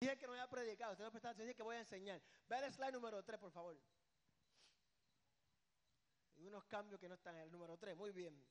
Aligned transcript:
Dije 0.00 0.16
que 0.16 0.26
no 0.26 0.32
voy 0.32 0.40
a 0.40 0.48
predicar, 0.48 0.92
usted 0.92 1.04
no 1.04 1.10
presta 1.10 1.30
atención, 1.30 1.46
dije 1.48 1.56
que 1.56 1.62
voy 1.62 1.76
a 1.76 1.80
enseñar. 1.80 2.22
Ve 2.48 2.58
el 2.58 2.72
slide 2.72 2.92
número 2.92 3.24
3, 3.24 3.38
por 3.40 3.50
favor. 3.52 3.76
Y 6.36 6.46
unos 6.46 6.64
cambios 6.66 7.00
que 7.00 7.08
no 7.08 7.14
están 7.14 7.34
en 7.36 7.42
el 7.42 7.50
número 7.50 7.76
3, 7.78 7.96
muy 7.96 8.12
bien. 8.12 8.48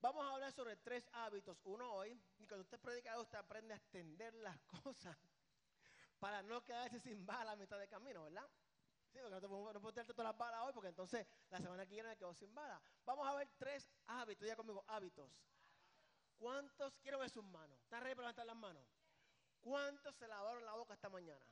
Vamos 0.00 0.26
a 0.26 0.34
hablar 0.34 0.52
sobre 0.52 0.76
tres 0.76 1.08
hábitos. 1.12 1.60
Uno 1.64 1.92
hoy, 1.92 2.20
y 2.38 2.46
cuando 2.46 2.62
usted 2.62 2.80
predica, 2.80 3.20
usted 3.20 3.38
aprende 3.38 3.74
a 3.74 3.76
extender 3.76 4.34
las 4.34 4.60
cosas 4.82 5.16
para 6.18 6.42
no 6.42 6.64
quedarse 6.64 7.00
sin 7.00 7.24
bala 7.24 7.52
a 7.52 7.56
mitad 7.56 7.78
de 7.78 7.88
camino, 7.88 8.24
¿verdad? 8.24 8.50
Sí, 9.12 9.18
porque 9.20 9.40
no, 9.40 9.48
puedo- 9.48 9.72
no 9.72 9.80
puedo 9.80 9.92
todas 10.06 10.24
las 10.24 10.38
balas 10.38 10.62
hoy, 10.62 10.72
porque 10.72 10.88
entonces 10.88 11.26
la 11.50 11.58
semana 11.60 11.86
que 11.86 11.94
viene 11.94 12.08
me 12.10 12.16
quedo 12.16 12.34
sin 12.34 12.54
bala. 12.54 12.82
Vamos 13.04 13.26
a 13.28 13.34
ver 13.34 13.50
tres 13.58 13.92
hábitos, 14.06 14.46
ya 14.46 14.56
conmigo, 14.56 14.84
hábitos. 14.88 15.32
¿Cuántos, 16.36 16.98
quiero 16.98 17.18
ver 17.18 17.30
sus 17.30 17.44
manos? 17.44 17.80
¿Están 17.82 18.02
ready 18.02 18.14
para 18.14 18.24
levantar 18.28 18.46
las 18.46 18.56
manos? 18.56 18.99
¿Cuántos 19.60 20.14
se 20.16 20.26
lavaron 20.26 20.64
la 20.64 20.74
boca 20.74 20.94
esta 20.94 21.08
mañana? 21.08 21.44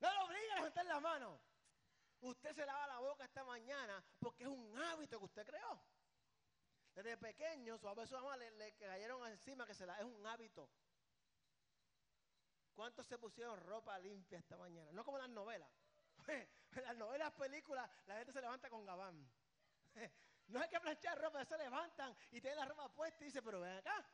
No 0.00 0.12
lo 0.12 0.24
obliga 0.24 0.52
a 0.52 0.56
levantar 0.56 0.86
la 0.86 1.00
mano. 1.00 1.40
Usted 2.20 2.54
se 2.54 2.66
lava 2.66 2.86
la 2.86 2.98
boca 3.00 3.24
esta 3.24 3.44
mañana 3.44 4.02
porque 4.18 4.44
es 4.44 4.48
un 4.48 4.76
hábito 4.78 5.18
que 5.18 5.24
usted 5.24 5.46
creó. 5.46 5.80
Desde 6.94 7.16
pequeño, 7.16 7.76
su 7.76 7.88
y 7.88 8.06
su 8.06 8.14
mamá 8.14 8.36
le, 8.36 8.50
le 8.52 8.74
cayeron 8.76 9.26
encima 9.26 9.66
que 9.66 9.74
se 9.74 9.84
la, 9.84 9.98
es 9.98 10.04
un 10.04 10.26
hábito. 10.26 10.70
¿Cuántos 12.74 13.06
se 13.06 13.18
pusieron 13.18 13.60
ropa 13.60 13.98
limpia 13.98 14.38
esta 14.38 14.56
mañana? 14.56 14.90
No 14.92 15.04
como 15.04 15.18
las 15.18 15.28
novelas. 15.28 15.70
En 16.26 16.48
las 16.84 16.96
novelas, 16.96 17.32
películas, 17.32 17.88
la 18.06 18.16
gente 18.16 18.32
se 18.32 18.40
levanta 18.40 18.68
con 18.68 18.84
gabán. 18.84 19.30
No 20.46 20.60
hay 20.60 20.68
que 20.68 20.78
planchar 20.78 21.18
ropa, 21.18 21.42
se 21.46 21.56
levantan 21.56 22.14
y 22.30 22.38
tienen 22.38 22.58
la 22.58 22.66
ropa 22.66 22.92
puesta 22.92 23.24
y 23.24 23.28
dice, 23.28 23.40
pero 23.40 23.60
ven 23.60 23.78
acá. 23.78 24.06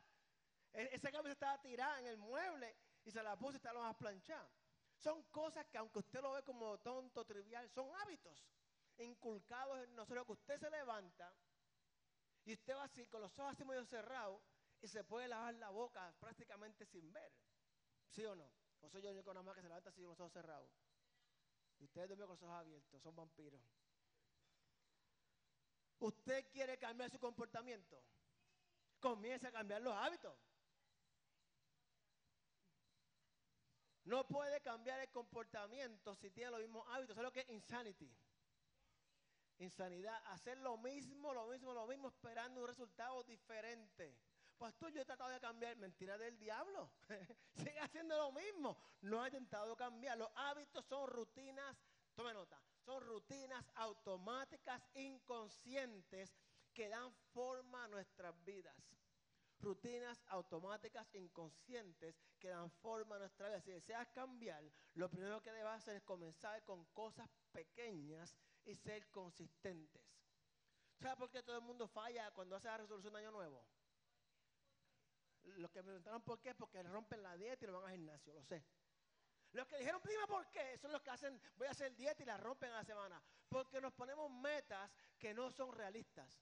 E- 0.73 0.89
Esa 0.93 1.11
camisa 1.11 1.33
estaba 1.33 1.61
tirada 1.61 1.99
en 1.99 2.07
el 2.07 2.17
mueble 2.17 2.77
y 3.03 3.11
se 3.11 3.21
la 3.23 3.37
puso 3.37 3.53
y 3.53 3.57
está 3.57 3.73
lo 3.73 3.81
más 3.81 3.95
planchada. 3.95 4.51
Son 4.95 5.23
cosas 5.25 5.65
que 5.67 5.77
aunque 5.77 5.99
usted 5.99 6.21
lo 6.21 6.33
ve 6.33 6.43
como 6.43 6.79
tonto, 6.79 7.25
trivial, 7.25 7.69
son 7.69 7.93
hábitos 7.95 8.47
inculcados 8.97 9.83
en 9.83 9.95
nosotros 9.95 10.25
que 10.25 10.31
usted 10.33 10.59
se 10.59 10.69
levanta 10.69 11.35
y 12.43 12.53
usted 12.53 12.75
va 12.75 12.83
así 12.83 13.07
con 13.07 13.21
los 13.21 13.37
ojos 13.39 13.53
así 13.53 13.65
medio 13.65 13.85
cerrados 13.85 14.43
y 14.81 14.87
se 14.87 15.03
puede 15.03 15.27
lavar 15.27 15.53
la 15.55 15.69
boca 15.69 16.15
prácticamente 16.19 16.85
sin 16.85 17.11
ver. 17.11 17.33
¿Sí 18.07 18.25
o 18.25 18.35
no? 18.35 18.53
O 18.81 18.89
soy 18.89 19.01
yo 19.01 19.09
el 19.09 19.15
único 19.15 19.33
nada 19.33 19.43
más 19.43 19.55
que 19.55 19.61
se 19.61 19.67
levanta 19.69 19.89
así 19.89 20.01
con 20.01 20.09
los 20.11 20.19
ojos 20.19 20.33
cerrados. 20.33 20.71
Y 21.79 21.85
ustedes 21.85 22.07
duermen 22.07 22.27
con 22.27 22.33
los 22.35 22.43
ojos 22.43 22.55
abiertos, 22.55 23.01
son 23.01 23.15
vampiros. 23.15 23.61
¿Usted 25.99 26.49
quiere 26.51 26.77
cambiar 26.77 27.09
su 27.09 27.19
comportamiento? 27.19 28.05
Comience 28.99 29.47
a 29.47 29.51
cambiar 29.51 29.81
los 29.81 29.93
hábitos. 29.95 30.50
No 34.05 34.27
puede 34.27 34.61
cambiar 34.61 34.99
el 34.99 35.09
comportamiento 35.11 36.15
si 36.15 36.31
tiene 36.31 36.51
los 36.51 36.61
mismos 36.61 36.85
hábitos. 36.89 37.15
¿Sabes 37.15 37.27
lo 37.27 37.31
que 37.31 37.41
es 37.41 37.49
insanity? 37.49 38.11
Insanidad. 39.59 40.19
Hacer 40.27 40.57
lo 40.57 40.77
mismo, 40.77 41.33
lo 41.33 41.47
mismo, 41.47 41.73
lo 41.73 41.85
mismo, 41.85 42.07
esperando 42.07 42.61
un 42.61 42.67
resultado 42.67 43.23
diferente. 43.23 44.17
Pastor, 44.57 44.91
yo 44.91 45.01
he 45.01 45.05
tratado 45.05 45.29
de 45.29 45.39
cambiar. 45.39 45.77
Mentira 45.77 46.17
del 46.17 46.37
diablo. 46.39 46.91
Sigue 47.55 47.79
haciendo 47.79 48.17
lo 48.17 48.31
mismo. 48.31 48.75
No 49.01 49.21
ha 49.21 49.27
intentado 49.27 49.75
cambiar. 49.75 50.17
Los 50.17 50.29
hábitos 50.35 50.83
son 50.85 51.07
rutinas. 51.07 51.77
Tome 52.15 52.33
nota. 52.33 52.59
Son 52.83 53.03
rutinas 53.03 53.63
automáticas, 53.75 54.81
inconscientes, 54.95 56.35
que 56.73 56.89
dan 56.89 57.13
forma 57.33 57.83
a 57.83 57.87
nuestras 57.87 58.33
vidas 58.43 58.75
rutinas 59.61 60.23
automáticas 60.27 61.07
inconscientes 61.13 62.19
que 62.39 62.49
dan 62.49 62.69
forma 62.69 63.15
a 63.15 63.19
nuestra 63.19 63.47
vida. 63.47 63.61
Si 63.61 63.71
deseas 63.71 64.07
cambiar, 64.09 64.63
lo 64.95 65.09
primero 65.09 65.41
que 65.41 65.51
debes 65.51 65.71
hacer 65.71 65.95
es 65.95 66.03
comenzar 66.03 66.63
con 66.63 66.85
cosas 66.93 67.29
pequeñas 67.51 68.35
y 68.65 68.75
ser 68.75 69.09
consistentes. 69.09 70.03
¿Sabes 70.99 71.17
por 71.17 71.29
qué 71.31 71.41
todo 71.41 71.57
el 71.57 71.63
mundo 71.63 71.87
falla 71.87 72.31
cuando 72.31 72.55
hace 72.55 72.67
la 72.67 72.77
resolución 72.77 73.13
de 73.13 73.19
año 73.19 73.31
nuevo? 73.31 73.65
Los 75.43 75.71
que 75.71 75.79
me 75.79 75.85
preguntaron 75.85 76.21
por 76.21 76.39
qué, 76.39 76.53
porque 76.53 76.83
rompen 76.83 77.23
la 77.23 77.35
dieta 77.35 77.65
y 77.65 77.67
no 77.67 77.73
van 77.73 77.85
al 77.85 77.91
gimnasio, 77.97 78.33
lo 78.33 78.43
sé. 78.43 78.63
Los 79.53 79.67
que 79.67 79.77
dijeron, 79.77 79.99
prima, 80.01 80.27
¿por 80.27 80.49
qué? 80.49 80.77
Son 80.77 80.91
los 80.91 81.01
que 81.01 81.09
hacen, 81.09 81.41
voy 81.57 81.67
a 81.67 81.71
hacer 81.71 81.95
dieta 81.95 82.23
y 82.23 82.25
la 82.25 82.37
rompen 82.37 82.71
a 82.71 82.77
la 82.77 82.83
semana. 82.83 83.21
Porque 83.49 83.81
nos 83.81 83.93
ponemos 83.93 84.29
metas 84.31 84.89
que 85.19 85.33
no 85.33 85.51
son 85.51 85.73
realistas. 85.73 86.39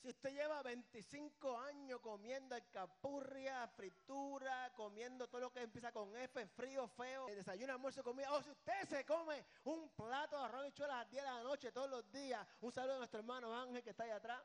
Si 0.00 0.08
usted 0.08 0.32
lleva 0.32 0.62
25 0.62 1.58
años 1.58 2.00
comiendo 2.00 2.54
alcapurria, 2.54 3.66
fritura, 3.66 4.72
comiendo 4.76 5.28
todo 5.28 5.40
lo 5.40 5.52
que 5.52 5.60
empieza 5.60 5.90
con 5.90 6.16
F, 6.16 6.46
frío, 6.46 6.86
feo, 6.86 7.26
desayuno, 7.26 7.72
almuerzo, 7.72 8.04
comida, 8.04 8.32
o 8.32 8.40
si 8.40 8.50
usted 8.50 8.88
se 8.88 9.04
come 9.04 9.44
un 9.64 9.90
plato 9.90 10.38
de 10.38 10.44
arroz 10.44 10.68
y 10.68 10.72
chuela 10.72 10.94
a 10.94 10.98
las 10.98 11.10
10 11.10 11.22
de 11.24 11.28
la 11.28 11.42
noche 11.42 11.72
todos 11.72 11.90
los 11.90 12.08
días, 12.12 12.46
un 12.60 12.70
saludo 12.70 12.94
a 12.94 12.98
nuestro 12.98 13.18
hermano 13.18 13.52
Ángel 13.52 13.82
que 13.82 13.90
está 13.90 14.04
ahí 14.04 14.10
atrás. 14.10 14.40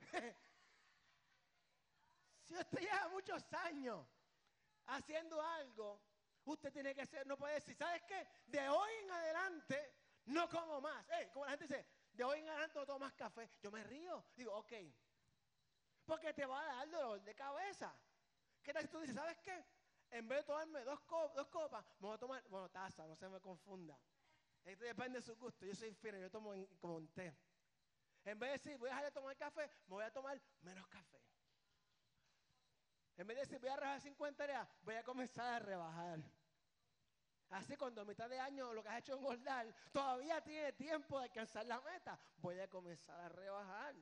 si 2.44 2.54
usted 2.54 2.78
lleva 2.78 3.08
muchos 3.08 3.42
años 3.54 4.06
haciendo 4.88 5.40
algo, 5.40 6.02
usted 6.44 6.70
tiene 6.70 6.94
que 6.94 7.06
ser, 7.06 7.26
no 7.26 7.38
puede 7.38 7.54
decir, 7.54 7.74
¿sabes 7.76 8.02
qué? 8.02 8.28
De 8.46 8.68
hoy 8.68 8.90
en 9.04 9.10
adelante 9.10 9.94
no 10.26 10.48
como 10.48 10.80
más. 10.80 11.06
Eh, 11.10 11.30
como 11.32 11.46
la 11.46 11.52
gente 11.52 11.66
dice, 11.66 11.86
de 12.18 12.24
hoy 12.24 12.40
en 12.40 12.48
adelante 12.48 12.76
no 12.80 12.84
tomo 12.84 12.98
más 12.98 13.12
café. 13.14 13.48
Yo 13.62 13.70
me 13.70 13.82
río. 13.84 14.24
Digo, 14.34 14.52
ok. 14.56 14.72
Porque 16.04 16.34
te 16.34 16.44
va 16.44 16.60
a 16.60 16.66
dar 16.78 16.90
dolor 16.90 17.22
de 17.22 17.32
cabeza. 17.34 17.94
¿Qué 18.60 18.72
tal 18.72 18.82
si 18.82 18.88
tú 18.88 18.98
dices, 18.98 19.14
¿sabes 19.14 19.38
qué? 19.38 19.64
En 20.10 20.26
vez 20.26 20.38
de 20.40 20.44
tomarme 20.44 20.82
dos, 20.84 21.00
co- 21.02 21.28
dos 21.28 21.46
copas, 21.48 21.84
me 22.00 22.08
voy 22.08 22.16
a 22.16 22.18
tomar, 22.18 22.42
bueno, 22.48 22.68
taza, 22.70 23.06
no 23.06 23.14
se 23.14 23.28
me 23.28 23.40
confunda. 23.40 23.96
Esto 24.64 24.84
depende 24.84 25.18
de 25.20 25.22
su 25.22 25.36
gusto. 25.36 25.64
Yo 25.64 25.76
soy 25.76 25.94
fino, 25.94 26.18
yo 26.18 26.28
tomo 26.28 26.52
como 26.80 26.96
un 26.96 27.06
té. 27.14 27.36
En 28.24 28.36
vez 28.36 28.48
de 28.50 28.58
decir, 28.58 28.78
voy 28.78 28.88
a 28.88 28.94
dejar 28.94 29.04
de 29.04 29.12
tomar 29.12 29.36
café, 29.36 29.68
me 29.86 29.94
voy 29.94 30.04
a 30.04 30.12
tomar 30.12 30.42
menos 30.62 30.88
café. 30.88 31.22
En 33.16 33.26
vez 33.28 33.36
de 33.36 33.42
decir, 33.42 33.60
voy 33.60 33.68
a 33.68 33.76
rebajar 33.76 34.00
50 34.00 34.44
días, 34.44 34.68
voy 34.82 34.96
a 34.96 35.04
comenzar 35.04 35.54
a 35.54 35.58
rebajar. 35.60 36.18
Así 37.50 37.76
cuando 37.76 38.02
a 38.02 38.04
mitad 38.04 38.28
de 38.28 38.38
año 38.38 38.72
lo 38.74 38.82
que 38.82 38.88
has 38.90 38.98
hecho 38.98 39.12
es 39.14 39.18
engordar, 39.18 39.74
todavía 39.92 40.40
tiene 40.42 40.72
tiempo 40.74 41.18
de 41.18 41.24
alcanzar 41.26 41.64
la 41.66 41.80
meta. 41.80 42.18
Voy 42.38 42.58
a 42.60 42.68
comenzar 42.68 43.18
a 43.20 43.28
rebajar. 43.28 43.94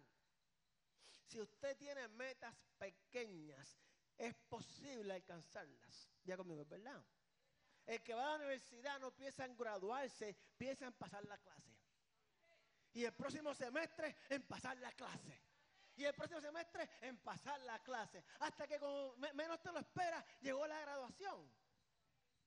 Si 1.29 1.41
usted 1.41 1.77
tiene 1.77 2.09
metas 2.09 2.55
pequeñas, 2.79 3.79
es 4.17 4.35
posible 4.49 5.15
alcanzarlas. 5.15 6.09
Ya 6.25 6.37
conmigo, 6.37 6.63
¿es 6.63 6.69
verdad? 6.69 7.05
El 7.85 8.03
que 8.03 8.15
va 8.15 8.27
a 8.27 8.29
la 8.31 8.37
universidad 8.37 8.99
no 8.99 9.15
piensa 9.15 9.45
en 9.45 9.57
graduarse, 9.57 10.35
piensa 10.59 10.87
en 10.87 10.93
pasar 10.95 11.25
la 11.25 11.39
clase. 11.39 11.77
Y 12.95 13.05
el 13.05 13.13
próximo 13.15 13.55
semestre 13.55 14.17
en 14.31 14.43
pasar 14.47 14.77
la 14.79 14.91
clase. 14.93 15.41
Y 15.95 16.05
el 16.05 16.15
próximo 16.15 16.41
semestre 16.41 16.89
en 17.03 17.17
pasar 17.19 17.61
la 17.61 17.83
clase. 17.83 18.25
Hasta 18.41 18.67
que 18.67 18.79
como 18.81 19.17
me- 19.17 19.33
menos 19.35 19.63
te 19.63 19.71
lo 19.71 19.79
esperas, 19.79 20.25
llegó 20.41 20.67
la 20.67 20.81
graduación. 20.81 21.49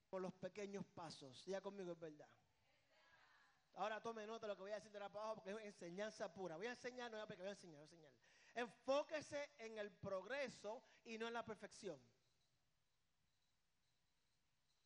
Por 0.09 0.21
los 0.21 0.33
pequeños 0.33 0.85
pasos. 0.87 1.45
Ya 1.45 1.61
conmigo 1.61 1.91
es 1.91 1.99
verdad. 1.99 2.29
Ahora 3.73 4.01
tome 4.01 4.25
nota 4.27 4.45
de 4.45 4.53
lo 4.53 4.55
que 4.55 4.63
voy 4.63 4.71
a 4.71 4.75
decir 4.75 4.91
de 4.91 4.99
la 4.99 5.05
abajo 5.05 5.35
porque 5.35 5.51
es 5.51 5.57
enseñanza 5.65 6.31
pura. 6.33 6.57
Voy 6.57 6.67
a 6.67 6.71
enseñar, 6.71 7.11
no 7.11 7.25
voy 7.25 7.45
a 7.45 7.49
enseñar, 7.49 7.77
voy 7.77 7.81
a 7.81 7.83
enseñar. 7.83 8.11
Enfóquese 8.55 9.51
en 9.57 9.77
el 9.77 9.91
progreso 9.91 10.83
y 11.05 11.17
no 11.17 11.27
en 11.27 11.33
la 11.33 11.45
perfección. 11.45 12.01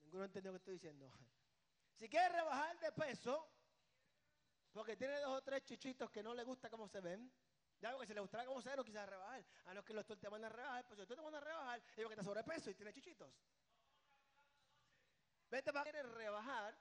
Ninguno 0.01 0.25
entendió 0.25 0.51
lo 0.51 0.57
que 0.57 0.61
estoy 0.61 0.73
diciendo. 0.73 1.11
Si 1.97 2.07
quiere 2.07 2.29
rebajar 2.29 2.78
de 2.79 2.91
peso, 2.91 3.50
porque 4.72 4.95
tiene 4.95 5.19
dos 5.19 5.38
o 5.38 5.41
tres 5.41 5.63
chichitos 5.63 6.11
que 6.11 6.22
no 6.22 6.34
le 6.34 6.44
gusta 6.44 6.69
cómo 6.69 6.88
se 6.88 7.00
ven, 7.01 7.31
ya 7.79 7.91
porque 7.91 8.07
si 8.07 8.13
le 8.13 8.22
gustara 8.22 8.45
cómo 8.45 8.61
se 8.61 8.69
ven, 8.69 8.78
no 8.78 8.84
quisiera 8.84 9.05
rebajar. 9.05 9.44
A 9.66 9.73
los 9.73 9.84
que 9.84 9.94
los 9.94 10.07
doctor 10.07 10.19
te 10.19 10.29
mandan 10.29 10.51
a 10.51 10.55
rebajar, 10.55 10.85
pues 10.85 11.00
si 11.00 11.05
tú 11.07 11.16
te 11.16 11.22
mandan 11.22 11.41
a 11.41 11.45
rebajar, 11.45 11.79
es 11.79 11.95
porque 11.95 12.13
está 12.13 12.23
sobrepeso 12.23 12.69
y 12.69 12.75
tiene 12.75 12.94
chichitos. 12.94 13.34
Vete 15.53 15.72
para 15.72 15.85
querer 15.85 16.08
rebajar, 16.08 16.76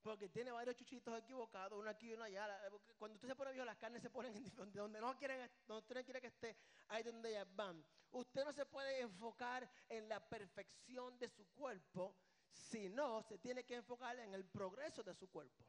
porque 0.00 0.30
tiene 0.30 0.50
varios 0.50 0.74
chuchitos 0.74 1.18
equivocados, 1.18 1.78
uno 1.78 1.90
aquí 1.90 2.08
y 2.08 2.14
uno 2.14 2.24
allá. 2.24 2.58
Cuando 2.96 3.16
usted 3.16 3.28
se 3.28 3.36
pone 3.36 3.52
viejo, 3.52 3.66
las 3.66 3.76
carnes 3.76 4.00
se 4.00 4.08
ponen 4.08 4.34
en 4.34 4.56
donde, 4.56 4.78
donde 4.78 4.98
no 4.98 5.14
quieren, 5.18 5.50
donde 5.66 5.80
usted 5.80 5.94
no 5.96 6.02
quiere 6.02 6.22
que 6.22 6.28
esté, 6.28 6.56
ahí 6.88 7.02
donde 7.02 7.28
ellas 7.28 7.46
van. 7.54 7.84
Usted 8.12 8.46
no 8.46 8.52
se 8.54 8.64
puede 8.64 9.02
enfocar 9.02 9.70
en 9.90 10.08
la 10.08 10.26
perfección 10.26 11.18
de 11.18 11.28
su 11.28 11.46
cuerpo, 11.50 12.16
sino 12.50 13.22
se 13.22 13.36
tiene 13.36 13.66
que 13.66 13.74
enfocar 13.74 14.18
en 14.20 14.32
el 14.32 14.46
progreso 14.46 15.02
de 15.02 15.14
su 15.14 15.28
cuerpo. 15.28 15.66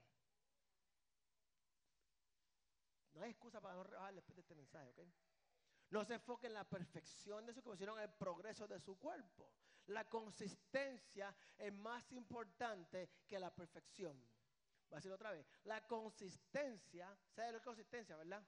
No 3.15 3.21
hay 3.21 3.31
excusa 3.31 3.59
para 3.59 3.75
no 3.75 3.83
rebajar 3.83 4.13
después 4.13 4.37
de 4.37 4.41
este 4.43 4.55
mensaje, 4.55 4.87
¿ok? 4.91 4.99
No 5.89 6.05
se 6.05 6.13
enfoque 6.13 6.47
en 6.47 6.53
la 6.53 6.63
perfección 6.63 7.45
de 7.45 7.53
su 7.53 7.61
cuerpo, 7.61 7.77
sino 7.77 7.97
en 7.97 8.03
el 8.03 8.13
progreso 8.13 8.65
de 8.65 8.79
su 8.79 8.97
cuerpo. 8.97 9.51
La 9.87 10.07
consistencia 10.07 11.35
es 11.57 11.73
más 11.73 12.11
importante 12.11 13.09
que 13.27 13.39
la 13.39 13.53
perfección. 13.53 14.17
Voy 14.89 14.95
a 14.95 14.95
decirlo 14.97 15.15
otra 15.15 15.31
vez. 15.31 15.47
La 15.63 15.85
consistencia, 15.87 17.17
¿sabe 17.29 17.47
lo 17.47 17.53
que 17.53 17.57
es 17.57 17.63
consistencia, 17.63 18.15
verdad? 18.15 18.43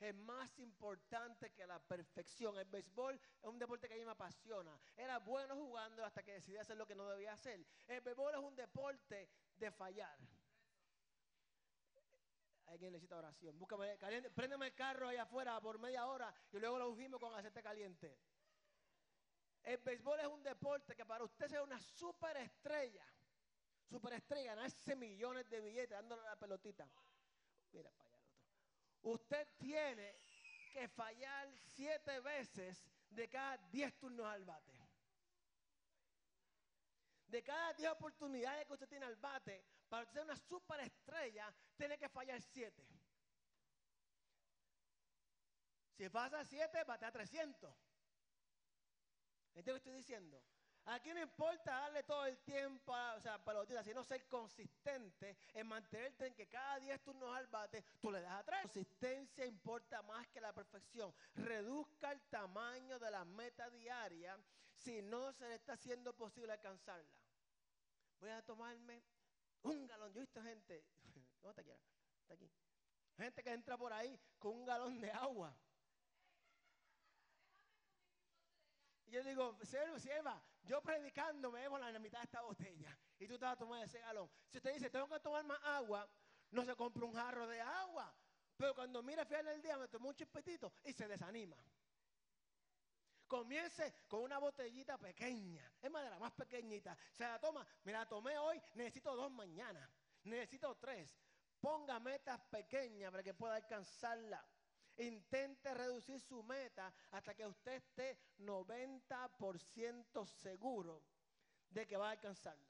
es 0.00 0.14
más 0.14 0.58
importante 0.58 1.52
que 1.52 1.66
la 1.66 1.78
perfección. 1.78 2.56
El 2.58 2.66
béisbol 2.66 3.14
es 3.14 3.48
un 3.48 3.58
deporte 3.58 3.88
que 3.88 3.94
a 3.94 3.96
mí 3.96 4.04
me 4.04 4.10
apasiona. 4.10 4.78
Era 4.96 5.18
bueno 5.18 5.56
jugando 5.56 6.04
hasta 6.04 6.22
que 6.22 6.34
decidí 6.34 6.56
hacer 6.56 6.76
lo 6.76 6.86
que 6.86 6.94
no 6.94 7.08
debía 7.08 7.32
hacer. 7.32 7.64
El 7.86 8.00
béisbol 8.00 8.34
es 8.34 8.40
un 8.40 8.56
deporte 8.56 9.30
de 9.56 9.70
fallar. 9.70 10.18
Alguien 12.66 12.92
necesita 12.92 13.16
oración. 13.16 13.58
Búscame, 13.58 13.96
caliente, 13.96 14.30
préndeme 14.30 14.66
el 14.66 14.74
carro 14.74 15.08
allá 15.08 15.22
afuera 15.22 15.60
por 15.60 15.78
media 15.78 16.06
hora 16.06 16.34
y 16.52 16.58
luego 16.58 16.78
lo 16.78 16.90
ungimos 16.90 17.20
con 17.20 17.32
aceite 17.34 17.62
caliente. 17.62 18.18
El 19.66 19.78
béisbol 19.78 20.20
es 20.20 20.28
un 20.28 20.44
deporte 20.44 20.94
que 20.94 21.04
para 21.04 21.24
usted 21.24 21.48
sea 21.48 21.60
una 21.60 21.80
superestrella, 21.80 23.04
superestrella, 23.90 24.54
ganarse 24.54 24.94
millones 24.94 25.50
de 25.50 25.60
billetes 25.60 25.90
dándole 25.90 26.22
la 26.22 26.36
pelotita. 26.36 26.88
Mira 27.72 27.90
para 27.90 28.08
allá 28.08 28.16
otro. 28.20 29.10
Usted 29.10 29.48
tiene 29.58 30.20
que 30.72 30.86
fallar 30.86 31.52
siete 31.74 32.20
veces 32.20 32.86
de 33.10 33.28
cada 33.28 33.56
diez 33.72 33.98
turnos 33.98 34.26
al 34.26 34.44
bate. 34.44 34.72
De 37.26 37.42
cada 37.42 37.72
diez 37.74 37.90
oportunidades 37.90 38.66
que 38.66 38.72
usted 38.72 38.88
tiene 38.88 39.06
al 39.06 39.16
bate, 39.16 39.64
para 39.88 40.06
ser 40.06 40.22
una 40.22 40.36
superestrella, 40.36 41.52
tiene 41.76 41.98
que 41.98 42.08
fallar 42.08 42.40
siete. 42.40 42.86
Si 45.96 46.08
pasa 46.08 46.44
siete, 46.44 46.84
bate 46.84 47.04
a 47.04 47.10
300. 47.10 47.85
¿Entiendes 49.56 49.66
lo 49.66 49.72
que 49.72 49.78
estoy 49.78 49.92
diciendo? 49.94 50.42
Aquí 50.84 51.12
no 51.12 51.20
importa 51.20 51.72
darle 51.72 52.02
todo 52.04 52.26
el 52.26 52.38
tiempo, 52.38 52.92
o 52.92 53.20
sea, 53.20 53.42
pelotita, 53.42 53.82
sino 53.82 54.04
ser 54.04 54.28
consistente 54.28 55.36
en 55.54 55.66
mantenerte 55.66 56.26
en 56.26 56.34
que 56.34 56.46
cada 56.46 56.78
10 56.78 57.02
turnos 57.02 57.34
al 57.34 57.46
bate 57.48 57.82
tú 58.00 58.12
le 58.12 58.20
das 58.20 58.34
a 58.34 58.44
tres. 58.44 58.62
Consistencia 58.62 59.44
importa 59.46 60.02
más 60.02 60.28
que 60.28 60.40
la 60.40 60.52
perfección. 60.52 61.12
Reduzca 61.34 62.12
el 62.12 62.20
tamaño 62.28 63.00
de 63.00 63.10
la 63.10 63.24
meta 63.24 63.68
diaria 63.70 64.38
si 64.76 65.02
no 65.02 65.32
se 65.32 65.48
le 65.48 65.54
está 65.54 65.72
haciendo 65.72 66.14
posible 66.14 66.52
alcanzarla. 66.52 67.10
Voy 68.20 68.30
a 68.30 68.42
tomarme 68.42 69.02
un 69.62 69.86
galón. 69.86 70.12
Yo 70.12 70.20
he 70.20 70.24
visto 70.24 70.40
gente, 70.42 70.84
¿dónde 71.42 71.62
te 71.62 71.64
quieras? 71.64 71.82
Está 72.20 72.34
aquí. 72.34 72.50
Gente 73.16 73.42
que 73.42 73.52
entra 73.52 73.76
por 73.76 73.92
ahí 73.92 74.20
con 74.38 74.52
un 74.52 74.66
galón 74.66 75.00
de 75.00 75.10
agua. 75.10 75.56
Y 79.06 79.12
yo 79.12 79.22
digo, 79.22 79.56
sierva, 79.62 79.98
sierva, 80.00 80.42
yo 80.64 80.82
predicando 80.82 81.50
me 81.50 81.60
bebo 81.60 81.78
la 81.78 81.98
mitad 81.98 82.18
de 82.18 82.24
esta 82.24 82.42
botella. 82.42 82.96
Y 83.18 83.26
tú 83.26 83.38
a 83.44 83.56
tomar 83.56 83.84
ese 83.84 84.00
galón. 84.00 84.28
Si 84.48 84.58
usted 84.58 84.74
dice, 84.74 84.90
tengo 84.90 85.08
que 85.08 85.20
tomar 85.20 85.44
más 85.44 85.60
agua, 85.62 86.08
no 86.50 86.64
se 86.64 86.74
compra 86.74 87.04
un 87.04 87.14
jarro 87.14 87.46
de 87.46 87.60
agua. 87.60 88.12
Pero 88.56 88.74
cuando 88.74 89.02
mira 89.02 89.22
al 89.22 89.28
final 89.28 89.44
del 89.44 89.62
día, 89.62 89.76
me 89.76 89.88
tomó 89.88 90.08
un 90.08 90.14
chispetito 90.14 90.72
y 90.84 90.92
se 90.92 91.06
desanima. 91.06 91.56
Comience 93.26 93.94
con 94.08 94.22
una 94.22 94.38
botellita 94.38 94.98
pequeña. 94.98 95.70
Es 95.82 95.90
más 95.90 96.04
de 96.04 96.10
la 96.10 96.18
más 96.18 96.32
pequeñita. 96.32 96.96
Se 97.12 97.24
la 97.24 97.38
toma. 97.40 97.66
Me 97.84 97.92
la 97.92 98.06
tomé 98.06 98.38
hoy, 98.38 98.60
necesito 98.74 99.14
dos 99.14 99.30
mañana. 99.30 99.88
Necesito 100.24 100.76
tres. 100.76 101.16
Ponga 101.60 101.98
metas 102.00 102.40
pequeñas 102.50 103.10
para 103.10 103.22
que 103.22 103.34
pueda 103.34 103.56
alcanzarla. 103.56 104.44
Intente 104.98 105.74
reducir 105.74 106.20
su 106.20 106.42
meta 106.42 106.92
hasta 107.10 107.34
que 107.34 107.46
usted 107.46 107.74
esté 107.74 108.18
90% 108.38 110.26
seguro 110.26 111.02
de 111.68 111.86
que 111.86 111.96
va 111.96 112.08
a 112.08 112.12
alcanzarla. 112.12 112.66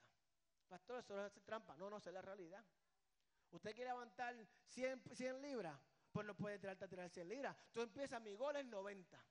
Pastor, 0.69 0.99
eso 0.99 1.15
no 1.15 1.27
es 1.27 1.33
trampa. 1.45 1.77
No, 1.77 1.89
no, 1.89 1.99
es 1.99 2.07
la 2.07 2.23
realidad. 2.23 2.65
Usted 3.51 3.75
quiere 3.75 3.91
levantar 3.91 4.35
100, 4.69 5.03
100 5.15 5.41
libras, 5.41 5.81
pues 6.11 6.27
no 6.27 6.35
puede 6.35 6.59
tirarte 6.59 6.85
a 6.85 6.89
tirar 6.89 7.09
100 7.09 7.29
libras. 7.29 7.57
Tú 7.73 7.81
empiezas, 7.81 8.21
mi 8.21 8.35
gol 8.35 8.57
es 8.57 8.67
90. 8.67 9.25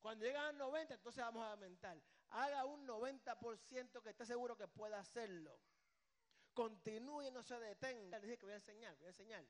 Cuando 0.00 0.24
llegan 0.24 0.46
a 0.46 0.52
90, 0.52 0.94
entonces 0.94 1.22
vamos 1.22 1.42
a 1.44 1.52
aumentar. 1.52 2.00
Haga 2.30 2.64
un 2.64 2.86
90% 2.86 4.02
que 4.02 4.10
esté 4.10 4.26
seguro 4.26 4.56
que 4.56 4.68
pueda 4.68 4.98
hacerlo. 4.98 5.58
Continúe 6.52 7.22
y 7.22 7.30
no 7.30 7.42
se 7.42 7.58
detenga. 7.58 8.18
Le 8.18 8.26
dije 8.26 8.38
que 8.38 8.46
voy 8.46 8.52
a 8.52 8.56
enseñar, 8.56 8.96
voy 8.96 9.06
a 9.06 9.10
enseñar. 9.10 9.44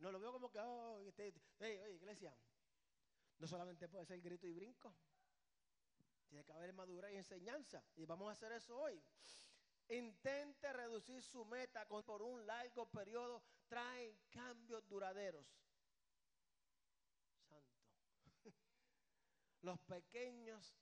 No 0.00 0.10
lo 0.10 0.18
veo 0.18 0.32
como 0.32 0.50
que, 0.50 0.58
oh, 0.58 0.98
este, 1.00 1.32
oye, 1.60 1.92
iglesia, 1.92 2.34
no 3.38 3.46
solamente 3.46 3.88
puede 3.88 4.06
ser 4.06 4.20
grito 4.20 4.46
y 4.46 4.52
brinco. 4.52 4.94
Tiene 6.28 6.44
que 6.44 6.52
haber 6.52 6.72
madurez 6.72 7.12
y 7.12 7.16
enseñanza. 7.16 7.84
Y 7.96 8.06
vamos 8.06 8.28
a 8.28 8.32
hacer 8.32 8.52
eso 8.52 8.78
hoy. 8.78 9.02
Intente 9.88 10.72
reducir 10.72 11.22
su 11.22 11.44
meta 11.44 11.86
con, 11.86 12.02
por 12.04 12.22
un 12.22 12.46
largo 12.46 12.86
periodo. 12.88 13.42
Trae 13.68 14.16
cambios 14.30 14.86
duraderos. 14.88 15.46
Santo. 17.48 17.78
Los 19.62 19.78
pequeños 19.80 20.74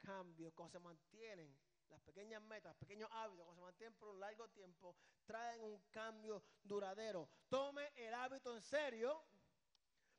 cambios, 0.00 0.52
cuando 0.54 0.72
se 0.72 0.80
mantienen 0.80 1.56
las 1.88 2.00
pequeñas 2.00 2.42
metas, 2.42 2.74
pequeños 2.76 3.08
hábitos, 3.12 3.44
cuando 3.44 3.62
se 3.62 3.64
mantienen 3.64 3.94
por 3.94 4.08
un 4.08 4.20
largo 4.20 4.48
tiempo, 4.48 4.96
traen 5.24 5.62
un 5.62 5.80
cambio 5.90 6.42
duradero. 6.62 7.28
Tome 7.48 7.92
el 7.96 8.12
hábito 8.14 8.54
en 8.54 8.62
serio, 8.62 9.24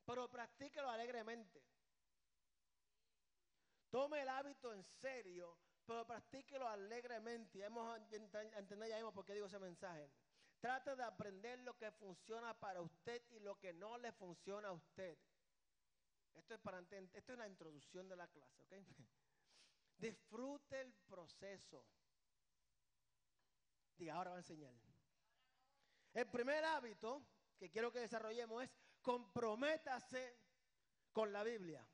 pero 0.05 0.29
practíquelo 0.29 0.89
alegremente. 0.89 1.63
Tome 3.89 4.21
el 4.21 4.29
hábito 4.29 4.73
en 4.73 4.83
serio, 4.83 5.57
pero 5.85 6.05
practíquelo 6.05 6.67
alegremente. 6.67 7.59
Y 7.59 7.63
hemos 7.63 7.97
entender 8.11 8.89
ya 8.89 8.95
mismo 8.95 9.13
por 9.13 9.25
qué 9.25 9.33
digo 9.33 9.47
ese 9.47 9.59
mensaje. 9.59 10.11
Trate 10.59 10.95
de 10.95 11.03
aprender 11.03 11.59
lo 11.59 11.77
que 11.77 11.91
funciona 11.91 12.53
para 12.59 12.81
usted 12.81 13.21
y 13.29 13.39
lo 13.39 13.57
que 13.59 13.73
no 13.73 13.97
le 13.97 14.11
funciona 14.13 14.69
a 14.69 14.73
usted. 14.73 15.17
Esto 16.33 16.55
es, 16.55 16.59
para, 16.59 16.79
esto 16.79 17.33
es 17.33 17.37
la 17.37 17.47
introducción 17.47 18.09
de 18.09 18.15
la 18.15 18.27
clase, 18.27 18.61
¿ok? 18.63 18.73
Disfrute 19.97 20.81
el 20.81 20.93
proceso. 21.07 21.85
Y 23.97 24.09
ahora 24.09 24.31
va 24.31 24.35
a 24.37 24.39
enseñar. 24.39 24.73
El 26.13 26.27
primer 26.27 26.63
hábito 26.63 27.25
que 27.57 27.69
quiero 27.69 27.91
que 27.91 27.99
desarrollemos 27.99 28.63
es 28.63 28.71
comprométase 29.01 30.37
con 31.11 31.31
la 31.31 31.43
Biblia. 31.43 31.87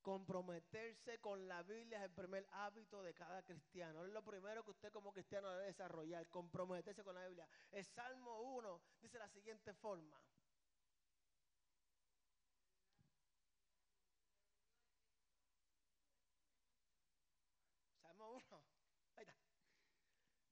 Comprometerse 0.00 1.20
con 1.20 1.46
la 1.46 1.62
Biblia 1.62 1.98
es 1.98 2.04
el 2.04 2.12
primer 2.12 2.46
hábito 2.52 3.02
de 3.02 3.12
cada 3.12 3.42
cristiano. 3.42 4.04
Es 4.04 4.12
lo 4.12 4.24
primero 4.24 4.64
que 4.64 4.70
usted 4.70 4.90
como 4.90 5.12
cristiano 5.12 5.50
debe 5.50 5.66
desarrollar, 5.66 6.26
comprometerse 6.28 7.04
con 7.04 7.14
la 7.14 7.26
Biblia. 7.26 7.46
El 7.70 7.84
Salmo 7.84 8.40
1 8.40 8.82
dice 9.00 9.18
la 9.18 9.28
siguiente 9.28 9.74
forma. 9.74 10.18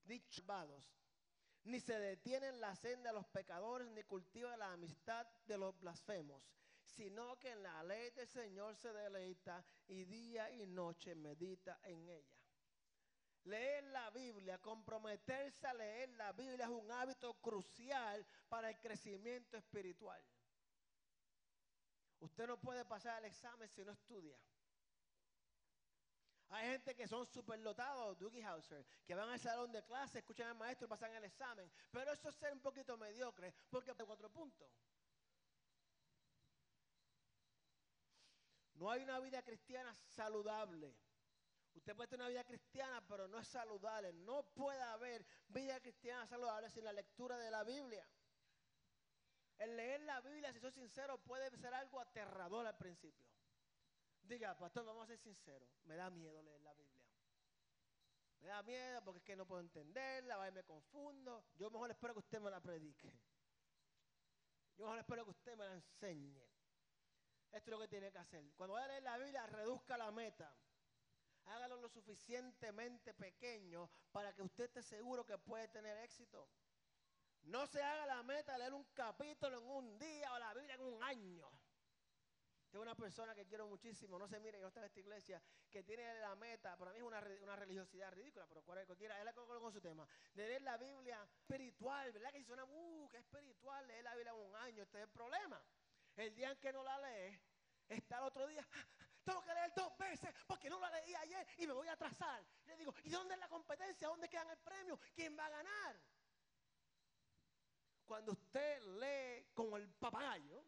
Dicho 0.09 0.43
ni 1.65 1.81
se 1.81 1.99
detienen 1.99 2.61
la 2.61 2.75
senda 2.75 3.11
de 3.11 3.15
los 3.17 3.27
pecadores, 3.27 3.89
ni 3.91 4.03
cultiva 4.05 4.57
la 4.57 4.73
amistad 4.73 5.27
de 5.47 5.59
los 5.59 5.79
blasfemos, 5.79 6.43
sino 6.83 7.39
que 7.39 7.51
en 7.51 7.63
la 7.63 7.83
ley 7.83 8.11
del 8.11 8.27
Señor 8.27 8.75
se 8.75 8.93
deleita 8.93 9.63
y 9.87 10.05
día 10.05 10.51
y 10.51 10.67
noche 10.67 11.15
medita 11.15 11.79
en 11.83 12.09
ella. 12.09 12.39
Leer 13.45 13.85
la 13.85 14.11
Biblia, 14.11 14.59
comprometerse 14.59 15.67
a 15.67 15.75
leer 15.75 16.09
la 16.11 16.33
Biblia 16.33 16.65
es 16.65 16.71
un 16.71 16.91
hábito 16.91 17.35
crucial 17.35 18.27
para 18.49 18.71
el 18.71 18.79
crecimiento 18.79 19.57
espiritual. 19.57 20.23
Usted 22.21 22.47
no 22.47 22.59
puede 22.59 22.85
pasar 22.85 23.19
el 23.19 23.27
examen 23.27 23.69
si 23.69 23.85
no 23.85 23.93
estudia. 23.93 24.39
Hay 26.51 26.67
gente 26.67 26.95
que 26.95 27.07
son 27.07 27.27
superlotados, 27.27 28.19
Dougie 28.19 28.43
Hauser, 28.43 28.87
que 29.07 29.15
van 29.15 29.29
al 29.29 29.39
salón 29.39 29.71
de 29.71 29.85
clase, 29.85 30.19
escuchan 30.21 30.49
al 30.49 30.55
maestro 30.55 30.87
y 30.87 30.89
pasan 30.89 31.15
el 31.15 31.25
examen. 31.25 31.71
Pero 31.91 32.11
eso 32.13 32.29
es 32.31 32.35
ser 32.37 32.53
un 32.53 32.61
poquito 32.61 32.97
mediocre, 32.97 33.55
porque 33.69 33.91
hay 33.91 34.07
cuatro 34.07 34.31
puntos. 34.31 34.71
No 38.75 38.91
hay 38.91 39.03
una 39.03 39.19
vida 39.21 39.43
cristiana 39.43 39.93
saludable. 39.93 40.97
Usted 41.75 41.95
puede 41.95 42.09
tener 42.09 42.25
una 42.25 42.31
vida 42.31 42.45
cristiana, 42.45 43.05
pero 43.07 43.29
no 43.29 43.39
es 43.39 43.49
saludable. 43.49 44.13
No 44.13 44.43
puede 44.55 44.81
haber 44.81 45.27
vida 45.49 45.81
cristiana 45.81 46.27
saludable 46.27 46.71
sin 46.71 46.85
la 46.85 46.93
lectura 46.93 47.37
de 47.39 47.51
la 47.51 47.63
Biblia. 47.65 48.09
El 49.59 49.77
leer 49.77 50.01
la 50.03 50.21
Biblia, 50.21 50.53
si 50.53 50.61
soy 50.61 50.73
sincero, 50.73 51.19
puede 51.19 51.51
ser 51.57 51.75
algo 51.75 52.01
aterrador 52.01 52.67
al 52.67 52.77
principio. 52.77 53.27
Diga, 54.29 54.55
pastor, 54.59 54.85
vamos 54.85 55.05
a 55.05 55.07
ser 55.07 55.19
sinceros. 55.19 55.71
Me 55.85 55.97
da 55.97 56.11
miedo 56.11 56.43
leer 56.43 56.61
la 56.61 56.75
Biblia. 56.75 57.03
Me 58.41 58.49
da 58.49 58.63
miedo 58.63 59.03
porque 59.03 59.19
es 59.19 59.25
que 59.25 59.35
no 59.35 59.47
puedo 59.47 59.63
entenderla, 59.63 60.47
y 60.47 60.53
me 60.53 60.65
confundo. 60.65 61.47
Yo 61.57 61.71
mejor 61.71 61.91
espero 61.91 62.13
que 62.13 62.21
usted 62.21 62.39
me 62.39 62.51
la 62.51 62.61
predique. 62.61 63.11
Yo 64.77 64.85
mejor 64.85 64.99
espero 64.99 65.25
que 65.25 65.31
usted 65.31 65.57
me 65.57 65.65
la 65.65 65.73
enseñe. 65.73 66.47
Esto 67.51 67.57
es 67.65 67.69
lo 67.69 67.79
que 67.81 67.89
tiene 67.89 68.13
que 68.13 68.19
hacer. 68.19 68.45
Cuando 68.55 68.75
vaya 68.75 68.85
a 68.85 68.89
leer 68.89 69.03
la 69.03 69.17
Biblia, 69.17 69.47
reduzca 69.47 69.97
la 69.97 70.11
meta. 70.13 70.55
Hágalo 71.47 71.79
lo 71.79 71.89
suficientemente 71.89 73.15
pequeño 73.15 73.91
para 74.13 74.35
que 74.35 74.43
usted 74.43 74.65
esté 74.65 74.83
seguro 74.83 75.25
que 75.25 75.39
puede 75.39 75.69
tener 75.69 75.97
éxito. 76.05 76.51
No 77.45 77.67
se 77.67 77.83
haga 77.83 78.05
la 78.05 78.23
meta 78.23 78.53
de 78.53 78.59
leer 78.59 78.75
un 78.75 78.85
capítulo 78.93 79.59
en 79.59 79.67
un 79.67 79.99
día 79.99 80.35
o 80.35 80.39
la 80.39 80.53
Biblia 80.53 80.75
en 80.75 80.83
un 80.83 81.03
año. 81.03 81.51
Tengo 82.71 82.83
una 82.83 82.95
persona 82.95 83.35
que 83.35 83.47
quiero 83.47 83.67
muchísimo, 83.67 84.19
no 84.19 84.29
se 84.29 84.39
mire, 84.41 84.61
yo 84.61 84.69
estoy 84.69 84.83
en 84.83 84.87
esta 84.87 85.01
iglesia, 85.01 85.43
que 85.71 85.83
tiene 85.83 86.21
la 86.21 86.35
meta, 86.35 86.77
para 86.77 86.93
mí 86.93 86.99
es 86.99 87.03
una, 87.03 87.23
una 87.43 87.57
religiosidad 87.57 88.13
ridícula, 88.13 88.47
pero 88.47 88.63
cualquiera, 88.63 89.21
él 89.23 89.33
con 89.35 89.73
su 89.73 89.81
tema, 89.81 90.07
leer 90.35 90.61
la 90.63 90.77
Biblia 90.77 91.27
espiritual, 91.41 92.13
¿verdad? 92.13 92.31
Que 92.31 92.45
suena, 92.45 92.65
uh, 92.65 93.09
que 93.09 93.19
espiritual, 93.19 93.87
leer 93.87 94.05
la 94.05 94.15
Biblia 94.15 94.35
un 94.35 94.55
año, 94.57 94.83
este 94.83 94.99
es 94.99 95.05
el 95.05 95.11
problema. 95.11 95.63
El 96.17 96.35
día 96.35 96.51
en 96.51 96.59
que 96.59 96.73
no 96.73 96.83
la 96.83 96.99
lee, 96.99 97.41
está 97.89 98.19
el 98.19 98.25
otro 98.25 98.47
día, 98.47 98.67
tengo 99.25 99.43
que 99.43 99.55
leer 99.55 99.73
dos 99.75 99.97
veces 99.99 100.35
porque 100.47 100.71
no 100.71 100.81
la 100.81 100.91
leí 100.91 101.15
ayer 101.15 101.47
y 101.59 101.67
me 101.67 101.73
voy 101.73 101.89
a 101.89 101.93
atrasar. 101.93 102.45
le 102.67 102.77
digo, 102.77 102.95
¿y 103.05 103.11
dónde 103.11 103.35
es 103.35 103.41
la 103.41 103.49
competencia? 103.49 104.09
¿Dónde 104.09 104.29
queda 104.29 104.51
el 104.51 104.59
premio? 104.59 104.99
¿Quién 105.15 105.39
va 105.39 105.47
a 105.47 105.51
ganar? 105.51 106.01
Cuando 108.07 108.33
usted 108.33 108.81
lee 108.99 109.47
con 109.53 109.75
el 109.75 109.89
papagayo, 109.91 110.65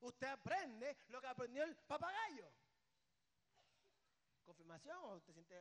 usted 0.00 0.26
aprende 0.26 0.96
lo 1.08 1.20
que 1.20 1.26
aprendió 1.26 1.64
el 1.64 1.76
papagayo. 1.76 2.50
¿Confirmación 4.44 4.96
o 4.96 5.16
usted 5.16 5.32
siente... 5.32 5.60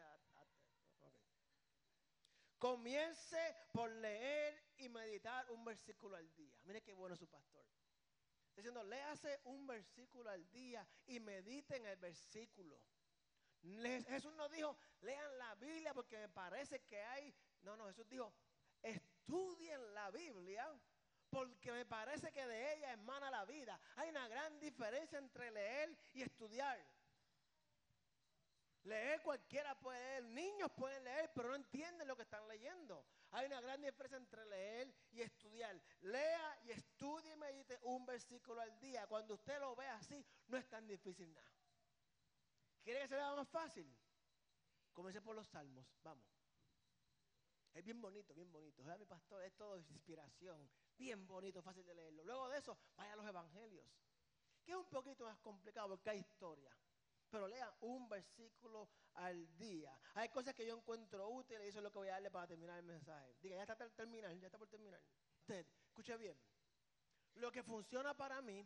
Comience 2.58 3.56
por 3.72 3.92
leer 3.92 4.64
y 4.78 4.90
meditar 4.90 5.50
un 5.52 5.64
versículo 5.64 6.16
al 6.16 6.34
día. 6.36 6.58
Mire 6.64 6.82
qué 6.82 6.94
bueno 6.94 7.16
su 7.16 7.28
pastor. 7.28 7.64
Está 8.48 8.62
diciendo, 8.62 8.84
léase 8.84 9.42
un 9.44 9.68
versículo 9.68 10.30
al 10.30 10.50
día 10.52 10.88
y 11.06 11.20
medite 11.20 11.76
en 11.76 11.86
el 11.86 11.98
versículo. 11.98 12.82
Jesús 14.08 14.34
no 14.36 14.48
dijo, 14.48 14.78
lean 15.02 15.38
la 15.38 15.56
Biblia 15.56 15.94
porque 15.94 16.18
me 16.18 16.30
parece 16.30 16.82
que 16.86 17.02
hay... 17.04 17.36
No, 17.64 17.76
no, 17.76 17.86
Jesús 17.88 18.08
dijo, 18.08 18.34
estudien 18.82 19.94
la 19.94 20.10
Biblia 20.12 20.35
porque 21.36 21.70
me 21.70 21.86
parece 21.86 22.32
que 22.32 22.48
de 22.48 22.74
ella 22.76 22.94
emana 22.94 23.30
la 23.30 23.44
vida. 23.44 23.78
Hay 23.98 24.08
una 24.08 24.26
gran 24.30 24.58
diferencia 24.58 25.20
entre 25.20 25.52
leer 25.52 25.94
y 26.14 26.22
estudiar. 26.22 26.80
Leer 28.84 29.22
cualquiera 29.22 29.78
puede 29.78 30.00
leer, 30.00 30.24
niños 30.24 30.72
pueden 30.78 31.04
leer, 31.04 31.30
pero 31.36 31.50
no 31.50 31.56
entienden 31.56 32.08
lo 32.08 32.16
que 32.16 32.22
están 32.22 32.48
leyendo. 32.48 33.06
Hay 33.32 33.48
una 33.48 33.60
gran 33.60 33.82
diferencia 33.82 34.18
entre 34.18 34.46
leer 34.46 34.96
y 35.12 35.22
estudiar. 35.24 35.78
Lea 36.04 36.58
y 36.64 36.72
estudie 36.72 37.34
y 37.34 37.36
medite 37.36 37.80
un 37.82 38.06
versículo 38.06 38.62
al 38.62 38.80
día. 38.80 39.06
Cuando 39.06 39.34
usted 39.34 39.60
lo 39.60 39.76
ve 39.76 39.88
así, 39.88 40.26
no 40.48 40.56
es 40.56 40.70
tan 40.70 40.88
difícil 40.88 41.34
nada. 41.34 41.52
¿Quiere 42.82 43.02
que 43.02 43.08
se 43.10 43.16
vea 43.16 43.36
más 43.36 43.50
fácil? 43.50 43.94
Comience 44.94 45.20
por 45.20 45.36
los 45.36 45.50
salmos, 45.50 45.86
vamos. 46.02 46.35
Es 47.76 47.84
bien 47.84 48.02
bonito, 48.02 48.34
bien 48.34 48.50
bonito. 48.50 48.82
Vea 48.86 48.98
mi 48.98 49.06
pastor, 49.06 49.44
es 49.44 49.54
todo 49.58 49.78
inspiración. 49.78 50.70
Bien 50.98 51.28
bonito, 51.28 51.62
fácil 51.62 51.86
de 51.86 51.94
leerlo. 51.94 52.24
Luego 52.24 52.48
de 52.48 52.58
eso, 52.58 52.78
vaya 52.96 53.12
a 53.12 53.16
los 53.18 53.28
evangelios. 53.28 53.86
Que 54.64 54.72
es 54.72 54.78
un 54.78 54.86
poquito 54.86 55.26
más 55.26 55.38
complicado 55.40 55.90
porque 55.90 56.10
hay 56.10 56.20
historia. 56.20 56.72
Pero 57.30 57.50
lea 57.50 57.76
un 57.82 58.08
versículo 58.08 58.88
al 59.16 59.58
día. 59.58 60.00
Hay 60.14 60.30
cosas 60.30 60.56
que 60.56 60.66
yo 60.66 60.78
encuentro 60.78 61.28
útiles 61.28 61.66
y 61.66 61.68
eso 61.68 61.80
es 61.80 61.84
lo 61.84 61.92
que 61.92 62.00
voy 62.00 62.08
a 62.08 62.14
darle 62.14 62.32
para 62.32 62.48
terminar 62.48 62.80
el 62.80 62.86
mensaje. 62.86 63.36
Diga, 63.42 63.58
ya 63.58 63.64
está 63.64 63.76
por 63.76 63.92
terminar, 63.92 64.34
ya 64.38 64.46
está 64.46 64.58
por 64.58 64.70
terminar. 64.70 65.02
Usted, 65.42 65.68
escuche 65.88 66.16
bien. 66.16 66.40
Lo 67.34 67.52
que 67.52 67.62
funciona 67.62 68.16
para 68.16 68.42
mí 68.42 68.66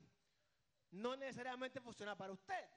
no 0.91 1.15
necesariamente 1.15 1.81
funciona 1.81 2.15
para 2.15 2.33
usted. 2.33 2.69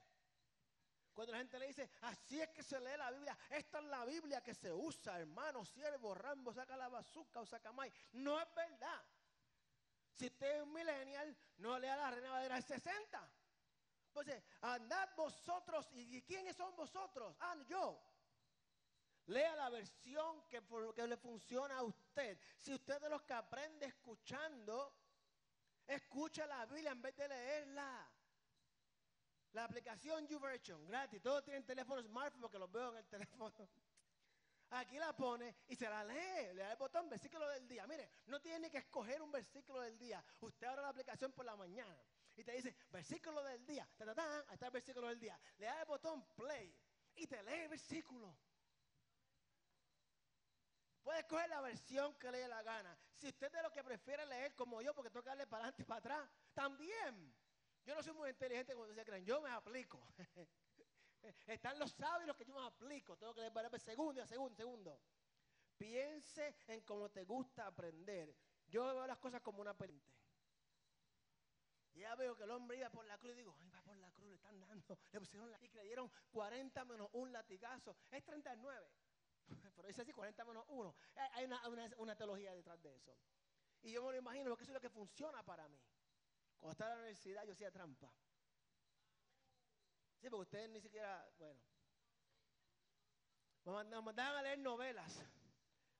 Cuando 1.14 1.32
la 1.32 1.38
gente 1.38 1.58
le 1.58 1.66
dice, 1.66 1.90
así 2.02 2.40
es 2.40 2.48
que 2.50 2.62
se 2.62 2.80
lee 2.80 2.96
la 2.96 3.10
Biblia, 3.10 3.36
esta 3.50 3.78
es 3.78 3.84
la 3.84 4.04
Biblia 4.04 4.42
que 4.42 4.54
se 4.54 4.72
usa, 4.72 5.20
hermano, 5.20 5.64
siervo, 5.64 6.14
rambo, 6.14 6.52
saca 6.52 6.76
la 6.76 6.88
bazooka 6.88 7.40
o 7.40 7.46
saca 7.46 7.72
más. 7.72 7.90
No 8.12 8.40
es 8.40 8.54
verdad. 8.54 9.04
Si 10.14 10.26
usted 10.26 10.56
es 10.56 10.62
un 10.62 10.72
millennial, 10.72 11.36
no 11.58 11.78
lea 11.78 11.96
la 11.96 12.10
Reina 12.10 12.30
Valera 12.30 12.54
del 12.54 12.64
60. 12.64 13.30
Entonces, 14.08 14.42
andad 14.60 15.08
vosotros, 15.16 15.88
¿y 15.92 16.22
quiénes 16.22 16.56
son 16.56 16.74
vosotros? 16.76 17.36
Ah, 17.40 17.56
yo. 17.66 18.00
Lea 19.26 19.54
la 19.56 19.70
versión 19.70 20.46
que, 20.48 20.62
que, 20.94 21.06
le 21.06 21.16
funciona 21.16 21.78
a 21.78 21.82
usted. 21.82 22.38
Si 22.58 22.74
usted 22.74 22.96
es 22.96 23.00
de 23.02 23.08
los 23.08 23.22
que 23.22 23.32
aprende 23.32 23.86
escuchando, 23.86 24.94
escucha 25.86 26.46
la 26.46 26.66
Biblia 26.66 26.90
en 26.90 27.02
vez 27.02 27.16
de 27.16 27.28
leerla. 27.28 28.10
La 29.52 29.64
aplicación 29.64 30.26
YouVersion, 30.26 30.86
gratis. 30.86 31.20
Todos 31.20 31.44
tienen 31.44 31.64
teléfono 31.64 32.02
smartphone 32.02 32.40
porque 32.40 32.58
los 32.58 32.72
veo 32.72 32.90
en 32.90 32.96
el 32.98 33.06
teléfono. 33.08 33.52
Aquí 34.70 34.98
la 34.98 35.14
pone 35.14 35.54
y 35.68 35.76
se 35.76 35.88
la 35.88 36.02
lee. 36.04 36.54
Le 36.54 36.62
da 36.62 36.72
el 36.72 36.78
botón 36.78 37.08
versículo 37.10 37.46
del 37.48 37.68
día. 37.68 37.86
Mire, 37.86 38.08
no 38.26 38.40
tiene 38.40 38.70
que 38.70 38.78
escoger 38.78 39.20
un 39.20 39.30
versículo 39.30 39.80
del 39.80 39.98
día. 39.98 40.24
Usted 40.40 40.66
abre 40.66 40.82
la 40.82 40.88
aplicación 40.88 41.32
por 41.32 41.44
la 41.44 41.54
mañana 41.56 42.02
y 42.34 42.44
te 42.44 42.52
dice, 42.52 42.74
versículo 42.90 43.42
del 43.42 43.66
día, 43.66 43.86
ta, 43.98 44.38
ahí 44.48 44.54
está 44.54 44.66
el 44.66 44.72
versículo 44.72 45.08
del 45.08 45.20
día. 45.20 45.38
Le 45.58 45.66
da 45.66 45.80
el 45.80 45.86
botón 45.86 46.24
play 46.34 46.74
y 47.16 47.26
te 47.26 47.42
lee 47.42 47.60
el 47.60 47.68
versículo. 47.68 48.34
Puedes 51.02 51.24
coger 51.24 51.50
la 51.50 51.60
versión 51.60 52.14
que 52.14 52.30
le 52.30 52.38
dé 52.38 52.48
la 52.48 52.62
gana. 52.62 52.96
Si 53.14 53.28
usted 53.28 53.50
de 53.50 53.62
lo 53.62 53.72
que 53.72 53.82
prefiere 53.82 54.24
leer 54.24 54.54
como 54.54 54.80
yo, 54.80 54.94
porque 54.94 55.10
que 55.10 55.20
darle 55.20 55.46
para 55.46 55.64
adelante 55.64 55.82
y 55.82 55.84
para 55.84 55.98
atrás, 55.98 56.30
también. 56.54 57.34
Yo 58.02 58.10
soy 58.10 58.18
muy 58.18 58.30
inteligente 58.30 58.72
como 58.74 58.84
ustedes 58.88 59.06
creen, 59.06 59.24
yo 59.24 59.40
me 59.40 59.50
aplico. 59.50 60.04
Están 61.46 61.78
los 61.78 61.92
sabios 61.92 62.26
los 62.26 62.36
que 62.36 62.44
yo 62.44 62.52
me 62.52 62.66
aplico. 62.66 63.16
Tengo 63.16 63.32
que 63.32 63.48
para 63.52 63.78
segundo, 63.78 64.26
segundo, 64.26 64.56
segundo. 64.56 65.00
Piense 65.78 66.56
en 66.66 66.80
cómo 66.80 67.10
te 67.10 67.22
gusta 67.22 67.64
aprender. 67.64 68.34
Yo 68.66 68.84
veo 68.86 69.06
las 69.06 69.18
cosas 69.18 69.40
como 69.40 69.60
una 69.60 69.72
película. 69.74 70.18
Ya 71.92 72.16
veo 72.16 72.34
que 72.34 72.42
el 72.42 72.50
hombre 72.50 72.78
iba 72.78 72.90
por 72.90 73.04
la 73.04 73.16
cruz 73.18 73.34
y 73.34 73.36
digo, 73.36 73.54
ay, 73.60 73.70
va 73.70 73.82
por 73.82 73.96
la 73.96 74.10
cruz, 74.10 74.30
le 74.30 74.34
están 74.34 74.58
dando, 74.58 74.98
le 75.12 75.20
pusieron 75.20 75.48
la, 75.48 75.62
y 75.62 75.68
que 75.68 75.76
le 75.76 75.84
dieron 75.84 76.10
40 76.32 76.84
menos 76.84 77.08
un 77.12 77.30
latigazo. 77.30 77.96
Es 78.10 78.24
39. 78.24 78.90
Pero 79.76 79.86
dice 79.86 80.02
así, 80.02 80.12
40 80.12 80.44
menos 80.44 80.64
1. 80.66 80.94
Hay 81.34 81.44
una, 81.98 82.16
teología 82.16 82.52
detrás 82.52 82.82
de 82.82 82.96
eso. 82.96 83.16
Y 83.82 83.92
yo 83.92 84.02
me 84.02 84.10
lo 84.10 84.18
imagino, 84.18 84.50
porque 84.50 84.64
eso 84.64 84.72
es 84.72 84.74
lo 84.74 84.80
que 84.80 84.90
funciona 84.90 85.44
para 85.44 85.68
mí. 85.68 85.78
Cuando 86.62 86.74
estaba 86.74 86.92
en 86.92 86.98
la 86.98 87.02
universidad 87.02 87.44
yo 87.44 87.52
hacía 87.54 87.72
trampa. 87.72 88.08
Sí, 90.20 90.30
porque 90.30 90.42
ustedes 90.42 90.70
ni 90.70 90.80
siquiera, 90.80 91.28
bueno. 91.36 91.60
Nos 93.64 94.04
mandaban 94.04 94.36
a 94.36 94.42
leer 94.42 94.60
novelas. 94.60 95.24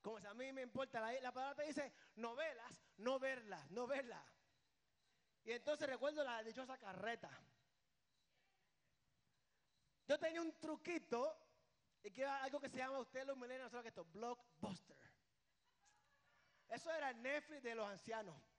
Como 0.01 0.21
si 0.21 0.25
a 0.25 0.33
mí 0.33 0.53
me 0.53 0.61
importa, 0.61 1.01
la, 1.01 1.11
la 1.19 1.33
palabra 1.33 1.55
te 1.55 1.67
dice 1.67 1.93
novelas, 2.15 2.81
no 2.95 3.19
verlas, 3.19 3.69
no 3.71 3.87
verlas. 3.87 4.25
Y 5.43 5.51
entonces 5.51 5.85
recuerdo 5.89 6.23
la 6.23 6.41
dichosa 6.41 6.77
carreta. 6.77 7.29
Yo 10.07 10.17
tenía 10.17 10.41
un 10.41 10.57
truquito, 10.61 11.37
y 12.03 12.11
que 12.11 12.21
era 12.21 12.41
algo 12.41 12.61
que 12.61 12.69
se 12.69 12.77
llama 12.77 12.99
usted 12.99 13.25
los 13.25 13.35
milenios, 13.35 13.69
que 13.69 13.89
esto, 13.89 14.05
blockbuster. 14.05 14.97
Eso 16.69 16.89
era 16.89 17.09
el 17.09 17.21
Netflix 17.21 17.63
de 17.63 17.75
los 17.75 17.85
ancianos. 17.85 18.52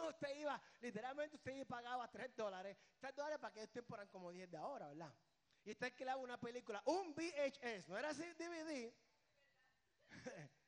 Usted 0.08 0.36
iba, 0.36 0.60
literalmente 0.80 1.36
usted 1.36 1.66
pagaba 1.66 2.10
3 2.10 2.36
dólares. 2.36 2.76
3 2.98 3.14
dólares 3.14 3.38
para 3.38 3.54
que 3.54 3.66
tiempo 3.68 3.94
eran 3.94 4.08
como 4.08 4.30
10 4.30 4.50
de 4.50 4.56
ahora, 4.56 4.88
¿verdad? 4.88 5.14
Y 5.64 5.72
usted 5.72 5.86
alquilaba 5.86 6.20
una 6.20 6.40
película, 6.40 6.82
un 6.86 7.14
VHS, 7.14 7.88
no 7.88 7.98
era 7.98 8.10
así 8.10 8.22
DVD. 8.34 8.92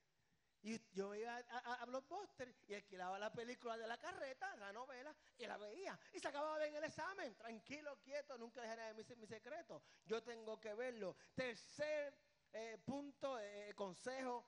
Y 0.64 0.80
yo 0.92 1.12
iba 1.12 1.38
a, 1.38 1.84
Blockbuster 1.86 2.54
y 2.68 2.74
alquilaba 2.74 3.18
la 3.18 3.32
película 3.32 3.76
de 3.76 3.84
la 3.84 3.98
carreta, 3.98 4.54
la 4.56 4.72
novela, 4.72 5.12
y 5.36 5.44
la 5.44 5.58
veía. 5.58 5.98
Y 6.12 6.20
se 6.20 6.28
acababa 6.28 6.56
bien 6.58 6.76
el 6.76 6.84
examen, 6.84 7.34
tranquilo, 7.34 7.98
quieto, 8.00 8.38
nunca 8.38 8.62
dejaré 8.62 8.94
mi, 8.94 9.02
mi 9.16 9.26
secreto. 9.26 9.82
Yo 10.04 10.22
tengo 10.22 10.60
que 10.60 10.72
verlo. 10.74 11.16
Tercer 11.34 12.16
eh, 12.52 12.78
punto, 12.84 13.40
eh, 13.40 13.72
consejo, 13.74 14.46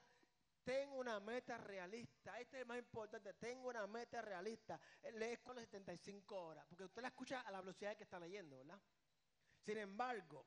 tengo 0.65 0.95
una 0.95 1.19
meta 1.21 1.57
realista. 1.57 2.39
Este 2.39 2.57
es 2.57 2.61
el 2.61 2.67
más 2.67 2.77
importante, 2.77 3.33
tengo 3.35 3.69
una 3.69 3.87
meta 3.87 4.21
realista. 4.21 4.79
Lee 5.13 5.37
con 5.37 5.55
las 5.55 5.65
75 5.65 6.35
horas, 6.35 6.65
porque 6.67 6.83
usted 6.83 7.01
la 7.01 7.07
escucha 7.07 7.41
a 7.41 7.51
la 7.51 7.61
velocidad 7.61 7.95
que 7.95 8.03
está 8.03 8.19
leyendo, 8.19 8.57
¿verdad? 8.57 8.81
Sin 9.61 9.77
embargo, 9.77 10.45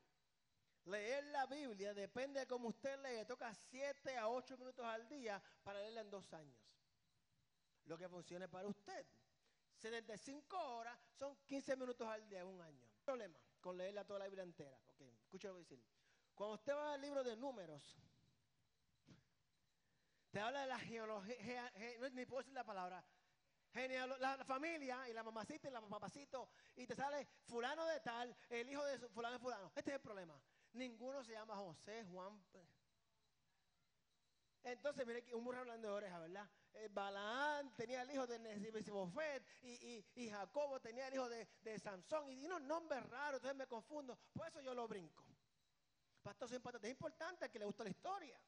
Leer 0.85 1.25
la 1.25 1.45
Biblia 1.45 1.93
depende 1.93 2.39
de 2.39 2.47
cómo 2.47 2.69
usted 2.69 2.97
lee. 3.03 3.25
Toca 3.25 3.53
7 3.53 4.17
a 4.17 4.27
8 4.27 4.57
minutos 4.57 4.83
al 4.85 5.07
día 5.07 5.41
para 5.61 5.79
leerla 5.79 6.01
en 6.01 6.09
dos 6.09 6.33
años. 6.33 6.57
Lo 7.85 7.97
que 7.97 8.09
funcione 8.09 8.47
para 8.47 8.67
usted. 8.67 9.05
75 9.75 10.57
horas 10.57 10.99
son 11.17 11.37
15 11.45 11.75
minutos 11.75 12.07
al 12.07 12.27
día 12.27 12.41
en 12.41 12.47
un 12.47 12.61
año. 12.61 12.87
problema 13.03 13.39
con 13.61 13.77
leerla 13.77 14.05
toda 14.05 14.19
la 14.19 14.25
Biblia 14.25 14.43
entera. 14.43 14.79
Ok, 14.87 15.01
escucha 15.01 15.49
lo 15.49 15.55
que 15.55 15.59
decir. 15.59 15.83
Cuando 16.33 16.55
usted 16.55 16.73
va 16.73 16.93
al 16.93 17.01
libro 17.01 17.23
de 17.23 17.35
números, 17.35 17.97
te 20.31 20.39
habla 20.39 20.61
de 20.61 20.67
la 20.67 20.79
genealogía, 20.79 21.71
no, 21.99 22.09
ni 22.09 22.25
puedo 22.25 22.41
decir 22.41 22.53
la 22.53 22.63
palabra, 22.63 23.03
la, 23.73 24.37
la, 24.37 24.45
familia 24.45 25.07
y 25.09 25.13
la 25.13 25.23
mamacita 25.23 25.67
y 25.67 25.71
la 25.71 25.81
papacito, 25.81 26.49
y 26.75 26.85
te 26.85 26.95
sale 26.95 27.27
fulano 27.45 27.85
de 27.85 27.99
tal, 27.99 28.35
el 28.49 28.69
hijo 28.69 28.83
de 28.85 28.99
fulano 29.09 29.33
de 29.33 29.39
fulano. 29.39 29.71
Este 29.75 29.91
es 29.91 29.95
el 29.95 30.01
problema. 30.01 30.39
Ninguno 30.73 31.23
se 31.23 31.31
llama 31.31 31.55
José, 31.55 32.05
Juan. 32.05 32.39
Entonces, 34.63 35.07
mire 35.07 35.23
que 35.23 35.33
un 35.33 35.43
burro 35.43 35.59
hablando 35.59 35.87
de 35.87 35.93
oreja, 35.93 36.19
¿verdad? 36.19 36.49
Eh, 36.73 36.89
Balaán 36.91 37.73
tenía 37.75 38.01
el 38.03 38.11
hijo 38.11 38.27
de 38.27 38.37
Nesibofet 38.39 39.43
y, 39.61 39.71
y, 39.71 40.05
y, 40.15 40.29
Jacobo 40.29 40.79
tenía 40.79 41.07
el 41.07 41.15
hijo 41.15 41.27
de, 41.27 41.47
de 41.61 41.79
Sansón 41.79 42.29
y 42.29 42.45
unos 42.45 42.61
nombres 42.61 43.03
raros, 43.09 43.37
entonces 43.37 43.57
me 43.57 43.67
confundo. 43.67 44.17
Por 44.33 44.47
eso 44.47 44.61
yo 44.61 44.73
lo 44.73 44.87
brinco. 44.87 45.25
Pastor, 46.21 46.49
es 46.83 46.89
importante 46.89 47.49
que 47.49 47.59
le 47.59 47.65
guste 47.65 47.83
la 47.83 47.89
historia. 47.89 48.39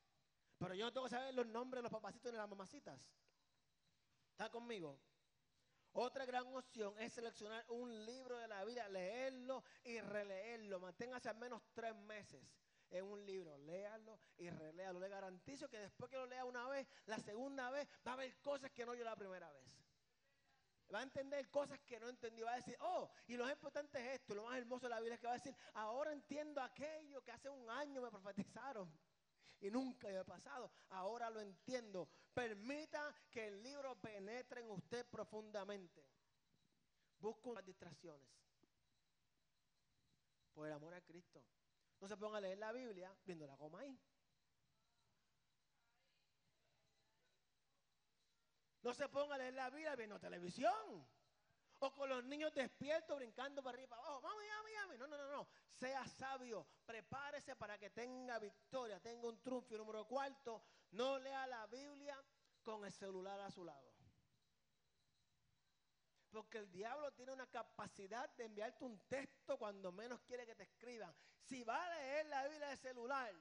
Pero 0.61 0.75
yo 0.75 0.85
no 0.85 0.93
tengo 0.93 1.05
que 1.07 1.15
saber 1.15 1.33
los 1.33 1.47
nombres 1.47 1.79
de 1.79 1.81
los 1.81 1.91
papacitos 1.91 2.31
ni 2.31 2.37
las 2.37 2.47
mamacitas. 2.47 3.11
¿Está 4.29 4.51
conmigo? 4.51 4.99
Otra 5.93 6.23
gran 6.23 6.45
opción 6.55 6.93
es 6.99 7.13
seleccionar 7.13 7.65
un 7.69 8.05
libro 8.05 8.37
de 8.37 8.47
la 8.47 8.63
Biblia, 8.63 8.87
leerlo 8.87 9.63
y 9.83 9.99
releerlo. 9.99 10.79
Manténgase 10.79 11.29
al 11.29 11.37
menos 11.37 11.63
tres 11.73 11.95
meses 11.95 12.45
en 12.91 13.05
un 13.05 13.25
libro. 13.25 13.57
Léalo 13.57 14.19
y 14.37 14.51
reléalo. 14.51 14.99
Le 14.99 15.09
garantizo 15.09 15.67
que 15.67 15.79
después 15.79 16.11
que 16.11 16.17
lo 16.17 16.27
lea 16.27 16.45
una 16.45 16.67
vez, 16.67 16.87
la 17.07 17.17
segunda 17.17 17.71
vez 17.71 17.89
va 18.05 18.11
a 18.11 18.13
haber 18.13 18.39
cosas 18.39 18.69
que 18.69 18.85
no 18.85 18.93
yo 18.93 19.03
la 19.03 19.15
primera 19.15 19.51
vez. 19.51 19.65
Va 20.93 20.99
a 20.99 21.03
entender 21.03 21.49
cosas 21.49 21.79
que 21.79 21.99
no 21.99 22.07
entendió. 22.07 22.45
Va 22.45 22.53
a 22.53 22.57
decir, 22.57 22.77
oh, 22.81 23.09
y 23.25 23.35
lo 23.35 23.45
más 23.45 23.53
importante 23.53 23.97
es 23.99 24.19
esto. 24.19 24.35
Lo 24.35 24.43
más 24.43 24.59
hermoso 24.59 24.85
de 24.85 24.91
la 24.91 24.99
Biblia 24.99 25.15
es 25.15 25.21
que 25.21 25.27
va 25.27 25.33
a 25.33 25.37
decir, 25.37 25.55
ahora 25.73 26.13
entiendo 26.13 26.61
aquello 26.61 27.23
que 27.23 27.31
hace 27.31 27.49
un 27.49 27.67
año 27.67 27.99
me 27.99 28.11
profetizaron 28.11 28.87
y 29.61 29.69
nunca 29.69 30.07
había 30.07 30.23
pasado. 30.23 30.71
Ahora 30.89 31.29
lo 31.29 31.39
entiendo. 31.39 32.09
Permita 32.33 33.15
que 33.29 33.47
el 33.47 33.63
libro 33.63 33.95
penetre 33.95 34.61
en 34.61 34.71
usted 34.71 35.05
profundamente. 35.07 36.03
Busque 37.19 37.49
unas 37.49 37.65
distracciones. 37.65 38.27
Por 40.53 40.67
el 40.67 40.73
amor 40.73 40.93
a 40.93 41.01
Cristo. 41.01 41.43
No 41.99 42.07
se 42.07 42.17
ponga 42.17 42.39
a 42.39 42.41
leer 42.41 42.57
la 42.57 42.71
Biblia 42.71 43.15
viendo 43.23 43.45
la 43.45 43.55
goma 43.55 43.81
ahí. 43.81 43.97
No 48.81 48.93
se 48.95 49.07
ponga 49.09 49.35
a 49.35 49.37
leer 49.37 49.53
la 49.53 49.69
Biblia 49.69 49.95
viendo 49.95 50.19
televisión. 50.19 51.07
O 51.83 51.91
con 51.95 52.09
los 52.09 52.23
niños 52.23 52.53
despiertos 52.53 53.17
brincando 53.17 53.63
para 53.63 53.75
arriba 53.75 53.89
para 53.89 54.01
abajo. 54.03 54.21
Mami, 54.21 54.45
mami, 54.47 54.71
mami. 54.73 54.97
No, 54.99 55.07
no, 55.07 55.17
no, 55.17 55.31
no. 55.31 55.47
Sea 55.71 56.05
sabio. 56.05 56.67
Prepárese 56.85 57.55
para 57.55 57.79
que 57.79 57.89
tenga 57.89 58.37
victoria, 58.37 58.99
tenga 58.99 59.27
un 59.27 59.41
triunfo. 59.41 59.73
Y 59.73 59.77
número 59.79 60.07
cuarto, 60.07 60.63
no 60.91 61.17
lea 61.17 61.47
la 61.47 61.65
Biblia 61.67 62.15
con 62.61 62.85
el 62.85 62.91
celular 62.91 63.39
a 63.39 63.49
su 63.49 63.65
lado. 63.65 63.91
Porque 66.29 66.59
el 66.59 66.71
diablo 66.71 67.11
tiene 67.13 67.33
una 67.33 67.47
capacidad 67.47 68.29
de 68.35 68.45
enviarte 68.45 68.85
un 68.85 68.99
texto 69.07 69.57
cuando 69.57 69.91
menos 69.91 70.21
quiere 70.21 70.45
que 70.45 70.55
te 70.55 70.63
escriban. 70.63 71.13
Si 71.41 71.63
va 71.63 71.83
a 71.83 71.95
leer 71.95 72.27
la 72.27 72.47
Biblia 72.47 72.67
de 72.67 72.77
celular, 72.77 73.33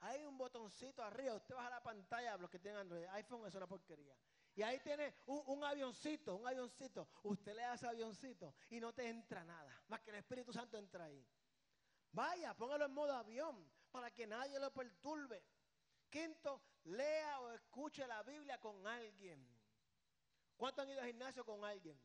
hay 0.00 0.24
un 0.24 0.36
botoncito 0.36 1.00
arriba. 1.00 1.36
Usted 1.36 1.54
baja 1.54 1.70
la 1.70 1.82
pantalla, 1.82 2.36
los 2.38 2.50
que 2.50 2.58
tienen 2.58 2.80
Android. 2.80 3.06
iPhone 3.12 3.46
es 3.46 3.54
una 3.54 3.68
porquería. 3.68 4.16
Y 4.56 4.62
ahí 4.62 4.80
tiene 4.80 5.14
un, 5.26 5.62
avioncito, 5.62 6.34
un 6.34 6.46
avioncito. 6.48 7.06
Usted 7.24 7.54
le 7.54 7.74
ese 7.74 7.86
avioncito 7.86 8.54
y 8.70 8.80
no 8.80 8.90
te 8.94 9.06
entra 9.06 9.44
nada. 9.44 9.82
Más 9.88 10.00
que 10.00 10.08
el 10.08 10.16
Espíritu 10.16 10.50
Santo 10.50 10.78
entra 10.78 11.04
ahí. 11.04 11.22
Vaya, 12.10 12.54
póngalo 12.54 12.86
en 12.86 12.94
modo 12.94 13.12
avión 13.12 13.70
para 13.90 14.10
que 14.10 14.26
nadie 14.26 14.58
lo 14.58 14.72
perturbe. 14.72 15.44
Quinto, 16.08 16.62
lea 16.84 17.38
o 17.40 17.52
escuche 17.52 18.06
la 18.06 18.22
Biblia 18.22 18.58
con 18.58 18.86
alguien. 18.86 19.46
¿Cuántos 20.56 20.84
han 20.84 20.90
ido 20.90 21.02
al 21.02 21.06
gimnasio 21.06 21.44
con 21.44 21.62
alguien? 21.62 22.00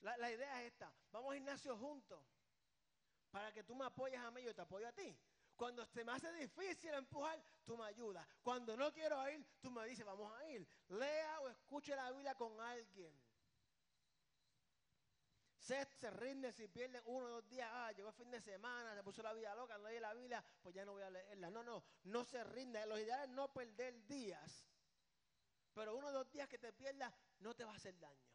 La, 0.00 0.16
la 0.16 0.30
idea 0.30 0.62
es 0.62 0.72
esta. 0.72 0.90
Vamos 1.12 1.32
al 1.32 1.36
gimnasio 1.36 1.76
juntos. 1.76 2.24
Para 3.30 3.52
que 3.52 3.62
tú 3.62 3.74
me 3.74 3.84
apoyes 3.84 4.18
a 4.18 4.30
mí 4.30 4.40
y 4.40 4.44
yo 4.44 4.54
te 4.54 4.62
apoyo 4.62 4.88
a 4.88 4.92
ti. 4.92 5.14
Cuando 5.58 5.84
se 5.84 6.04
me 6.04 6.12
hace 6.12 6.32
difícil 6.34 6.94
empujar, 6.94 7.42
tú 7.64 7.76
me 7.76 7.84
ayudas. 7.84 8.24
Cuando 8.42 8.76
no 8.76 8.92
quiero 8.92 9.28
ir, 9.28 9.44
tú 9.60 9.72
me 9.72 9.84
dices, 9.86 10.06
vamos 10.06 10.32
a 10.38 10.48
ir. 10.48 10.64
Lea 10.86 11.40
o 11.40 11.48
escuche 11.48 11.96
la 11.96 12.12
Biblia 12.12 12.36
con 12.36 12.60
alguien. 12.60 13.12
Seth 15.56 15.90
se 15.94 16.10
rinde 16.12 16.52
si 16.52 16.68
pierde 16.68 17.02
uno 17.06 17.26
o 17.26 17.30
dos 17.30 17.48
días. 17.48 17.68
Ah, 17.72 17.90
llegó 17.90 18.10
el 18.10 18.14
fin 18.14 18.30
de 18.30 18.40
semana, 18.40 18.94
se 18.94 19.02
puso 19.02 19.20
la 19.20 19.32
vida 19.32 19.52
loca, 19.56 19.76
no 19.78 19.88
leí 19.88 19.98
la 19.98 20.14
Biblia, 20.14 20.42
pues 20.62 20.76
ya 20.76 20.84
no 20.84 20.92
voy 20.92 21.02
a 21.02 21.10
leerla. 21.10 21.50
No, 21.50 21.64
no, 21.64 21.82
no 22.04 22.24
se 22.24 22.44
rinde. 22.44 22.86
Lo 22.86 22.96
ideal 22.96 23.28
es 23.28 23.28
no 23.30 23.52
perder 23.52 24.06
días. 24.06 24.64
Pero 25.74 25.96
uno 25.96 26.06
o 26.06 26.12
dos 26.12 26.30
días 26.30 26.48
que 26.48 26.58
te 26.58 26.72
pierdas 26.72 27.12
no 27.40 27.52
te 27.56 27.64
va 27.64 27.72
a 27.72 27.76
hacer 27.76 27.98
daño. 27.98 28.28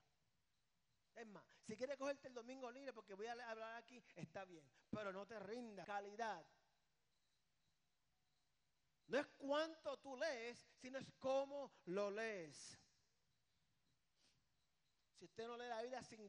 Es 1.16 1.28
más, 1.28 1.46
si 1.62 1.78
quieres 1.78 1.96
cogerte 1.96 2.28
el 2.28 2.34
domingo 2.34 2.70
libre 2.70 2.92
porque 2.92 3.14
voy 3.14 3.28
a 3.28 3.32
hablar 3.32 3.78
aquí, 3.78 4.04
está 4.14 4.44
bien. 4.44 4.70
Pero 4.90 5.14
no 5.14 5.26
te 5.26 5.40
rinda. 5.40 5.86
Calidad. 5.86 6.46
No 9.14 9.20
es 9.20 9.28
cuánto 9.38 9.96
tú 9.98 10.18
lees, 10.18 10.68
sino 10.82 10.98
es 10.98 11.06
cómo 11.20 11.72
lo 11.86 12.10
lees. 12.10 12.76
Si 15.20 15.26
usted 15.26 15.46
no 15.46 15.56
lee 15.56 15.68
la 15.68 15.84
Biblia 15.84 16.02
sin, 16.02 16.28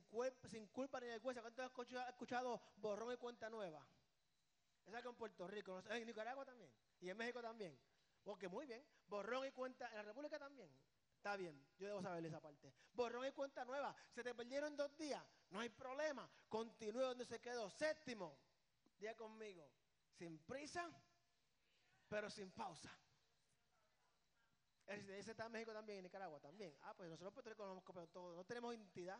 culpa, 0.66 1.00
ni 1.00 1.06
vergüenza, 1.06 1.40
¿cuánto 1.40 1.62
ha 1.62 2.08
escuchado, 2.10 2.60
borrón 2.76 3.14
y 3.14 3.16
cuenta 3.16 3.48
nueva? 3.48 3.88
Esa 4.84 5.00
que 5.00 5.08
en 5.08 5.14
Puerto 5.14 5.46
Rico, 5.46 5.82
en 5.88 6.06
Nicaragua 6.06 6.44
también, 6.44 6.70
y 7.00 7.08
en 7.08 7.16
México 7.16 7.40
también. 7.40 7.74
Ok, 8.24 8.48
muy 8.50 8.66
bien. 8.66 8.84
Borrón 9.06 9.46
y 9.46 9.50
cuenta, 9.52 9.88
en 9.88 9.96
la 9.96 10.02
República 10.02 10.38
también. 10.38 10.70
Está 11.16 11.38
bien, 11.38 11.58
yo 11.78 11.86
debo 11.86 12.02
saber 12.02 12.26
esa 12.26 12.38
parte. 12.38 12.70
Borrón 12.92 13.26
y 13.26 13.32
cuenta 13.32 13.64
nueva. 13.64 13.96
Se 14.10 14.22
te 14.22 14.34
perdieron 14.34 14.76
dos 14.76 14.94
días, 14.98 15.24
no 15.48 15.60
hay 15.60 15.70
problema. 15.70 16.30
Continúe 16.50 17.00
donde 17.00 17.24
se 17.24 17.40
quedó. 17.40 17.70
Séptimo, 17.70 18.36
día 18.98 19.16
conmigo. 19.16 19.66
Sin 20.18 20.38
prisa 20.40 20.92
pero 22.14 22.30
sin 22.30 22.52
pausa. 22.52 22.96
Ese 24.86 25.32
está 25.32 25.46
en 25.46 25.52
México 25.52 25.72
también, 25.72 25.98
en 25.98 26.04
Nicaragua 26.04 26.38
también. 26.38 26.72
Ah, 26.82 26.94
pues 26.96 27.10
nosotros 27.10 27.34
pues 27.34 27.42
pero 27.42 28.06
todo, 28.06 28.36
no 28.36 28.44
tenemos 28.44 28.72
identidad. 28.72 29.18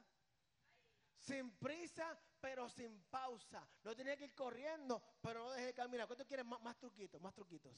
Sin 1.19 1.51
prisa, 1.57 2.17
pero 2.41 2.69
sin 2.69 3.03
pausa. 3.07 3.69
No 3.83 3.97
tiene 3.97 4.17
que 4.17 4.27
ir 4.27 4.35
corriendo, 4.37 5.03
pero 5.21 5.43
no 5.43 5.51
deje 5.51 5.67
de 5.67 5.75
caminar. 5.75 6.07
¿Cuánto 6.07 6.25
quieres 6.25 6.47
más, 6.47 6.61
más 6.61 6.79
truquitos? 6.79 7.21
Más 7.21 7.35
truquitos. 7.35 7.75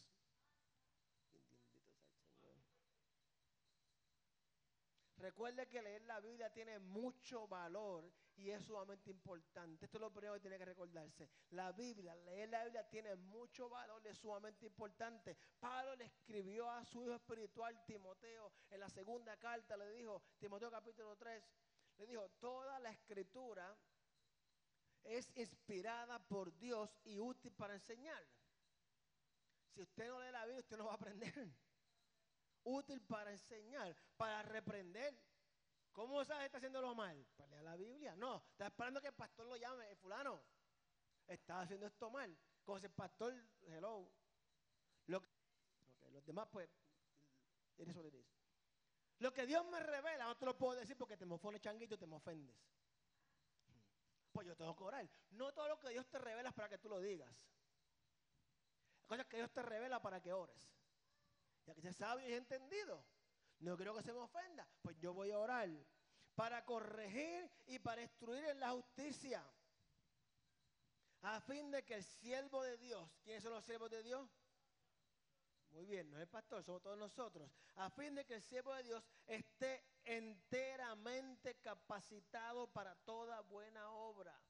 Recuerde 5.27 5.67
que 5.67 5.83
leer 5.83 6.03
la 6.03 6.21
Biblia 6.21 6.53
tiene 6.53 6.79
mucho 6.79 7.49
valor 7.49 8.09
y 8.37 8.49
es 8.51 8.65
sumamente 8.65 9.11
importante. 9.11 9.87
Esto 9.87 9.99
es 9.99 10.01
lo 10.01 10.13
primero 10.13 10.35
que 10.35 10.41
tiene 10.41 10.57
que 10.57 10.65
recordarse. 10.65 11.29
La 11.51 11.73
Biblia, 11.73 12.15
leer 12.15 12.49
la 12.49 12.63
Biblia 12.63 12.89
tiene 12.89 13.17
mucho 13.17 13.69
valor 13.69 14.01
y 14.05 14.07
es 14.07 14.19
sumamente 14.19 14.67
importante. 14.67 15.37
Pablo 15.59 15.97
le 15.97 16.05
escribió 16.05 16.71
a 16.71 16.85
su 16.85 17.03
hijo 17.03 17.17
espiritual 17.17 17.85
Timoteo 17.85 18.53
en 18.71 18.79
la 18.79 18.89
segunda 18.89 19.37
carta, 19.37 19.77
le 19.77 19.91
dijo, 19.91 20.23
Timoteo 20.39 20.71
capítulo 20.71 21.17
3, 21.17 21.43
le 21.97 22.07
dijo, 22.07 22.29
toda 22.39 22.79
la 22.79 22.93
escritura 22.93 23.77
es 25.03 25.29
inspirada 25.35 26.21
por 26.21 26.57
Dios 26.57 27.01
y 27.03 27.19
útil 27.19 27.51
para 27.51 27.75
enseñar. 27.75 28.25
Si 29.75 29.83
usted 29.83 30.07
no 30.07 30.23
lee 30.23 30.31
la 30.31 30.45
Biblia, 30.45 30.61
usted 30.61 30.77
no 30.77 30.85
va 30.85 30.93
a 30.93 30.95
aprender 30.95 31.53
útil 32.67 33.01
para 33.03 33.31
enseñar, 33.31 33.97
para 34.17 34.43
reprender. 34.43 35.15
¿Cómo 35.93 36.23
gente 36.25 36.45
está 36.45 36.59
haciéndolo 36.59 36.95
mal? 36.95 37.27
Para 37.37 37.51
leer 37.51 37.63
la 37.63 37.77
Biblia. 37.77 38.17
No, 38.17 38.45
está 38.51 38.67
esperando 38.67 39.01
que 39.01 39.09
el 39.09 39.15
pastor 39.15 39.47
lo 39.47 39.57
llame, 39.57 39.89
el 39.91 39.97
fulano. 39.97 40.43
Está 41.27 41.63
haciendo 41.63 41.87
esto 41.87 42.11
mal. 42.11 42.37
Como 42.65 42.79
si 42.79 42.87
el 42.87 42.93
pastor, 42.93 43.35
hello. 43.63 44.11
Lo 45.07 45.23
que, 45.23 45.29
los 46.11 46.25
demás, 46.27 46.49
pues, 46.51 46.69
eres 47.79 47.95
lo 47.95 48.03
Lo 49.21 49.33
que 49.33 49.47
Dios 49.47 49.65
me 49.71 49.81
revela, 49.81 50.25
no 50.25 50.37
te 50.37 50.45
lo 50.45 50.59
puedo 50.59 50.79
decir 50.79 50.97
porque 50.97 51.17
te 51.17 51.25
me 51.25 51.61
changuito 51.61 51.97
te 51.97 52.07
me 52.07 52.17
ofendes. 52.17 52.57
Pues 54.33 54.47
yo 54.47 54.57
tengo 54.57 54.77
que 54.77 54.85
orar. 54.85 55.09
No 55.31 55.55
todo 55.55 55.69
lo 55.69 55.79
que 55.79 55.89
Dios 55.91 56.07
te 56.09 56.19
revela 56.19 56.51
es 56.51 56.55
para 56.55 56.69
que 56.69 56.79
tú 56.79 56.91
lo 56.91 57.01
digas. 57.01 57.33
Hay 59.01 59.07
cosas 59.07 59.27
que 59.27 59.37
Dios 59.37 59.51
te 59.53 59.63
revela 59.63 60.03
para 60.03 60.21
que 60.21 60.33
ores 60.33 60.76
ya 61.67 61.75
que 61.75 61.83
se 61.83 61.93
sabe 61.93 62.29
y 62.29 62.35
entendido. 62.35 63.05
No 63.59 63.77
quiero 63.77 63.95
que 63.95 64.03
se 64.03 64.13
me 64.13 64.21
ofenda, 64.21 64.69
pues 64.83 64.97
yo 64.99 65.13
voy 65.13 65.33
a 65.33 65.39
orar 65.39 65.69
para 66.35 66.65
corregir 66.65 67.51
y 67.67 67.79
para 67.79 68.03
instruir 68.03 68.45
en 68.45 68.61
la 68.61 68.71
justicia. 68.71 69.43
A 71.23 71.41
fin 71.41 71.71
de 71.71 71.85
que 71.85 71.95
el 71.95 72.05
siervo 72.05 72.63
de 72.63 72.77
Dios, 72.77 73.11
¿quiénes 73.25 73.43
son 73.43 73.53
los 73.53 73.65
siervos 73.65 73.91
de 73.91 74.03
Dios? 74.03 74.31
Muy 75.71 75.85
bien, 75.85 76.11
no 76.11 76.17
es 76.17 76.23
el 76.23 76.29
pastor, 76.29 76.63
somos 76.63 76.83
todos 76.83 76.99
nosotros. 76.99 77.51
A 77.75 77.91
fin 77.91 78.15
de 78.15 78.25
que 78.25 78.35
el 78.35 78.43
siervo 78.43 78.75
de 78.75 78.85
Dios 78.85 79.03
esté 79.27 79.83
enteramente 80.05 81.57
capacitado 81.61 82.73
para 82.73 82.95
toda 83.05 83.41
buena 83.41 83.91
obra. 83.91 84.41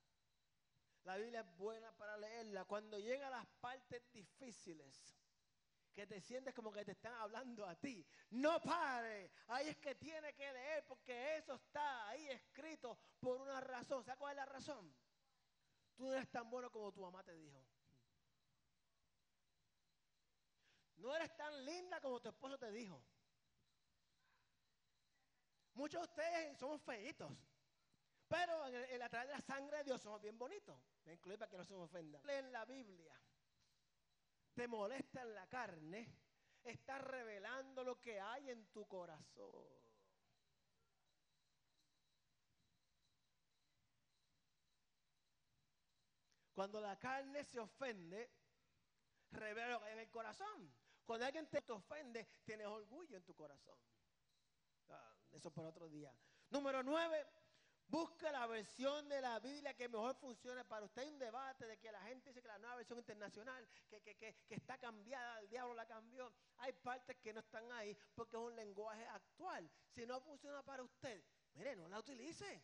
La 1.05 1.17
Biblia 1.17 1.41
es 1.41 1.57
buena 1.57 1.91
para 1.97 2.19
leerla. 2.19 2.65
Cuando 2.65 2.99
llega 2.99 3.29
a 3.29 3.31
las 3.31 3.47
partes 3.61 4.03
difíciles, 4.13 5.17
que 5.97 6.07
te 6.07 6.21
sientes 6.21 6.53
como 6.53 6.71
que 6.71 6.85
te 6.85 6.93
están 6.93 7.15
hablando 7.15 7.65
a 7.67 7.75
ti. 7.75 8.07
No 8.33 8.61
pare, 8.61 9.33
ahí 9.47 9.69
es 9.69 9.79
que 9.79 9.95
tiene 9.95 10.35
que 10.35 10.53
leer 10.53 10.85
porque 10.87 11.39
eso 11.39 11.55
está 11.55 12.09
ahí 12.11 12.29
escrito 12.29 12.99
por 13.19 13.41
una 13.41 13.63
razón. 13.63 14.05
¿Sabes 14.05 14.19
cuál 14.19 14.33
es 14.33 14.37
la 14.37 14.45
razón? 14.45 14.95
Tú 15.97 16.05
no 16.05 16.13
eres 16.13 16.31
tan 16.31 16.51
bueno 16.51 16.71
como 16.71 16.93
tu 16.93 17.01
mamá 17.01 17.25
te 17.25 17.35
dijo. 17.35 17.67
No 20.97 21.17
eres 21.17 21.35
tan 21.35 21.65
linda 21.65 21.99
como 22.03 22.21
tu 22.21 22.29
esposo 22.29 22.59
te 22.59 22.71
dijo. 22.71 23.03
Muchos 25.73 26.03
de 26.03 26.09
ustedes 26.09 26.59
somos 26.59 26.83
feitos. 26.83 27.33
Pero 28.29 28.67
en, 28.67 29.01
a 29.03 29.09
través 29.09 29.29
de 29.29 29.35
la 29.35 29.41
sangre 29.41 29.79
de 29.79 29.85
Dios 29.85 30.03
somos 30.03 30.21
bien 30.21 30.37
bonitos. 30.37 30.79
Me 31.07 31.15
incluye 31.15 31.39
para 31.39 31.51
que 31.51 31.57
no 31.57 31.65
se 31.65 31.75
me 31.75 31.81
ofenda. 31.81 32.21
En 32.29 32.53
la 32.53 32.67
Biblia 32.67 33.19
te 34.57 34.67
molesta 34.67 35.21
en 35.21 35.35
la 35.35 35.47
carne, 35.47 36.11
está 36.65 36.97
revelando 36.97 37.85
lo 37.85 38.01
que 38.01 38.19
hay 38.19 38.49
en 38.49 38.67
tu 38.73 38.89
corazón. 38.89 39.53
Cuando 46.55 46.81
la 46.81 46.99
carne 46.99 47.45
se 47.45 47.61
ofende, 47.61 48.31
revela 49.31 49.73
lo 49.73 49.81
que 49.81 49.87
hay 49.89 49.93
en 49.93 49.99
el 49.99 50.11
corazón. 50.11 50.75
Cuando 51.05 51.27
alguien 51.27 51.47
te 51.51 51.63
ofende, 51.71 52.27
tienes 52.43 52.67
orgullo 52.67 53.19
en 53.19 53.25
tu 53.25 53.35
corazón. 53.35 53.79
Ah, 54.89 55.15
eso 55.33 55.51
para 55.53 55.69
otro 55.69 55.87
día. 55.91 56.17
Número 56.49 56.83
nueve, 56.83 57.27
busca 57.89 58.31
la 58.31 58.47
versión 58.47 59.09
de 59.09 59.21
la 59.21 59.39
Biblia 59.39 59.75
que 59.75 59.89
mejor 59.89 60.15
funcione 60.17 60.65
para 60.65 60.85
usted. 60.85 61.03
Hay 61.03 61.09
un 61.09 61.19
debate 61.19 61.67
de 61.67 61.79
que 61.79 61.93
la 61.93 62.01
gente 62.03 62.31
dice 62.31 62.43
que 62.43 62.49
la 62.49 62.59
nueva 62.59 62.77
versión 62.77 62.99
internacional, 62.99 63.67
que, 63.89 64.01
que 64.17 64.37
está 64.49 64.79
cambiada, 64.79 65.41
el 65.41 65.49
diablo 65.49 65.75
la 65.75 65.87
cambió. 65.87 66.33
Hay 66.59 66.73
partes 66.73 67.17
que 67.17 67.33
no 67.33 67.41
están 67.41 67.71
ahí 67.73 67.97
porque 68.15 68.37
es 68.37 68.43
un 68.43 68.57
lenguaje 68.57 69.07
actual. 69.07 69.71
Si 69.91 70.07
no 70.07 70.21
funciona 70.21 70.63
para 70.63 70.83
usted, 70.83 71.23
mire, 71.55 71.77
no 71.77 71.89
la 71.89 71.99
utilice. 71.99 72.63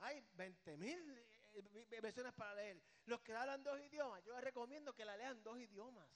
Hay 0.00 0.22
20 0.34 0.76
mil 0.76 1.26
eh, 1.54 2.00
versiones 2.00 2.32
para 2.34 2.54
leer. 2.54 2.82
Los 3.06 3.20
que 3.22 3.34
hablan 3.34 3.62
dos 3.62 3.80
idiomas, 3.80 4.22
yo 4.24 4.34
les 4.34 4.44
recomiendo 4.44 4.94
que 4.94 5.04
la 5.04 5.16
lean 5.16 5.42
dos 5.42 5.58
idiomas. 5.58 6.08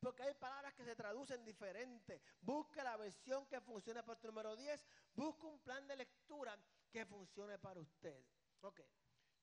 Porque 0.00 0.22
hay 0.22 0.34
palabras 0.34 0.74
que 0.74 0.84
se 0.84 0.94
traducen 0.94 1.44
diferente. 1.44 2.22
Busca 2.40 2.84
la 2.84 2.96
versión 2.96 3.46
que 3.46 3.60
funcione 3.60 4.02
para 4.04 4.18
tu 4.18 4.28
número 4.28 4.54
10. 4.54 4.86
Busca 5.14 5.46
un 5.46 5.58
plan 5.58 5.86
de 5.88 5.96
lectura 5.96 6.56
que 6.90 7.04
funcione 7.06 7.58
para 7.58 7.80
usted. 7.80 8.24
Ok. 8.60 8.80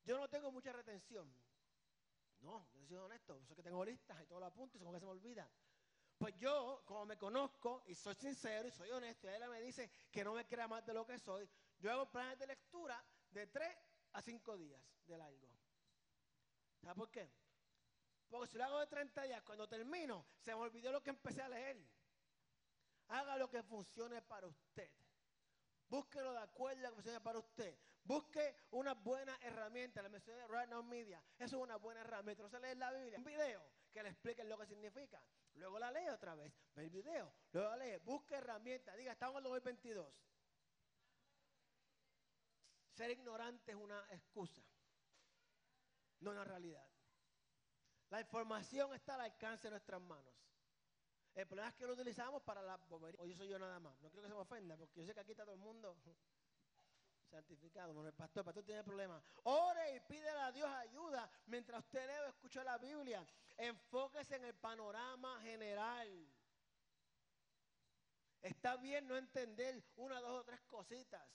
Yo 0.04 0.18
no 0.18 0.30
tengo 0.30 0.52
mucha 0.52 0.72
retención. 0.72 1.32
No, 2.42 2.68
yo 2.76 2.86
soy 2.86 2.98
honesto. 2.98 3.44
Sé 3.46 3.56
que 3.56 3.64
tengo 3.64 3.84
listas 3.84 4.22
y 4.22 4.26
todo 4.26 4.40
lo 4.40 4.46
apunto 4.46 4.78
y 4.78 4.80
como 4.80 4.94
que 4.94 5.00
se 5.00 5.06
me 5.06 5.12
olvida. 5.12 5.50
Pues 6.18 6.36
yo, 6.38 6.84
como 6.86 7.06
me 7.06 7.18
conozco 7.18 7.84
y 7.88 7.96
soy 7.96 8.16
sincero 8.16 8.68
y 8.68 8.72
soy 8.72 8.90
honesto, 8.92 9.28
y 9.28 9.34
ella 9.34 9.50
me 9.50 9.62
dice 9.62 9.90
que 10.10 10.24
no 10.24 10.34
me 10.34 10.48
crea 10.48 10.68
más 10.68 10.86
de 10.86 10.94
lo 10.94 11.06
que 11.06 11.20
soy, 11.20 11.50
yo 11.78 11.92
hago 11.92 12.10
planes 12.10 12.40
de 12.40 12.48
lectura 12.48 13.04
de 13.32 13.48
3 13.48 13.78
a 14.14 14.22
5 14.22 14.58
días 14.58 14.82
de 15.06 15.18
largo. 15.18 15.50
¿Sabes 16.82 16.96
por 16.98 17.12
qué? 17.12 17.30
Porque 18.30 18.48
si 18.48 18.58
lo 18.58 18.64
hago 18.64 18.80
de 18.80 18.88
30 18.88 19.24
días, 19.24 19.44
cuando 19.44 19.68
termino, 19.68 20.26
se 20.40 20.52
me 20.52 20.62
olvidó 20.62 20.92
lo 20.92 21.04
que 21.04 21.10
empecé 21.10 21.42
a 21.42 21.50
leer. 21.50 21.86
Haga 23.10 23.38
lo 23.38 23.50
que 23.50 23.62
funcione 23.64 24.22
para 24.22 24.48
usted. 24.48 24.90
Búsquelo 25.90 26.34
de 26.34 26.40
acuerdo 26.40 26.86
a 26.86 26.90
que 26.90 26.96
funcione 26.96 27.22
para 27.22 27.40
usted. 27.40 27.78
Busque 28.04 28.56
una 28.72 28.94
buena 28.94 29.38
herramienta. 29.42 30.02
La 30.02 30.10
mencioné 30.10 30.42
de 30.42 30.48
Right 30.48 30.70
Now 30.70 30.84
Media. 30.84 31.24
Eso 31.38 31.58
es 31.58 31.64
una 31.64 31.78
buena 31.78 32.02
herramienta. 32.02 32.44
No 32.44 32.50
se 32.50 32.60
lee 32.60 32.76
la 32.76 32.92
Biblia. 32.92 33.18
Un 33.18 33.24
video 33.24 33.66
que 33.92 34.04
le 34.04 34.10
explique 34.10 34.44
lo 34.44 34.58
que 34.58 34.68
significa. 34.68 35.22
Luego 35.56 35.80
la 35.80 35.92
lee 35.92 36.10
otra 36.10 36.36
vez. 36.36 36.54
Ve 36.76 36.84
el 36.84 36.90
video. 36.90 37.34
Luego 37.52 37.70
la 37.70 37.78
lee. 37.78 37.98
Busque 38.04 38.36
herramientas. 38.36 38.96
Diga, 38.98 39.12
estamos 39.12 39.36
en 39.36 39.46
el 39.46 39.52
2022. 39.52 40.24
Ser 42.94 43.12
ignorante 43.12 43.72
es 43.72 43.78
una 43.78 44.00
excusa. 44.12 44.62
No 46.20 46.32
una 46.32 46.44
realidad. 46.44 46.88
La 48.10 48.22
información 48.22 48.94
está 48.94 49.16
al 49.16 49.22
alcance 49.22 49.68
de 49.68 49.72
nuestras 49.72 50.02
manos. 50.02 50.34
El 51.36 51.46
problema 51.48 51.68
es 51.70 51.76
que 51.76 51.86
lo 51.86 51.94
utilizamos 51.94 52.42
para 52.44 52.62
la 52.62 52.78
bobería. 52.78 53.22
O 53.22 53.26
yo 53.26 53.36
soy 53.36 53.50
yo 53.50 53.60
nada 53.60 53.78
más. 53.80 54.00
No 54.02 54.10
quiero 54.10 54.24
que 54.24 54.30
se 54.30 54.34
me 54.34 54.40
ofenda, 54.40 54.78
porque 54.78 55.02
yo 55.02 55.06
sé 55.06 55.14
que 55.14 55.20
aquí 55.20 55.32
está 55.32 55.44
todo 55.44 55.54
el 55.54 55.60
mundo 55.60 55.98
santificado. 57.30 57.94
Bueno, 57.94 58.08
el 58.08 58.16
pastor, 58.16 58.42
el 58.42 58.46
pastor 58.46 58.64
tiene 58.64 58.84
problemas. 58.84 59.22
Ore 59.44 59.98
y 59.98 60.00
pídele 60.00 60.40
a 60.40 60.52
Dios 60.54 60.70
ayuda 60.70 61.30
mientras 61.48 61.84
usted 61.84 62.08
lee 62.08 62.26
o 62.26 62.30
escucha 62.30 62.64
la 62.64 62.78
Biblia. 62.78 63.28
Enfóquese 63.58 64.38
en 64.38 64.46
el 64.46 64.56
panorama 64.56 65.42
general. 65.42 66.34
Está 68.42 68.78
bien 68.78 69.08
no 69.08 69.18
entender 69.18 69.84
una, 69.98 70.22
dos 70.22 70.40
o 70.40 70.44
tres 70.46 70.62
cositas. 70.62 71.28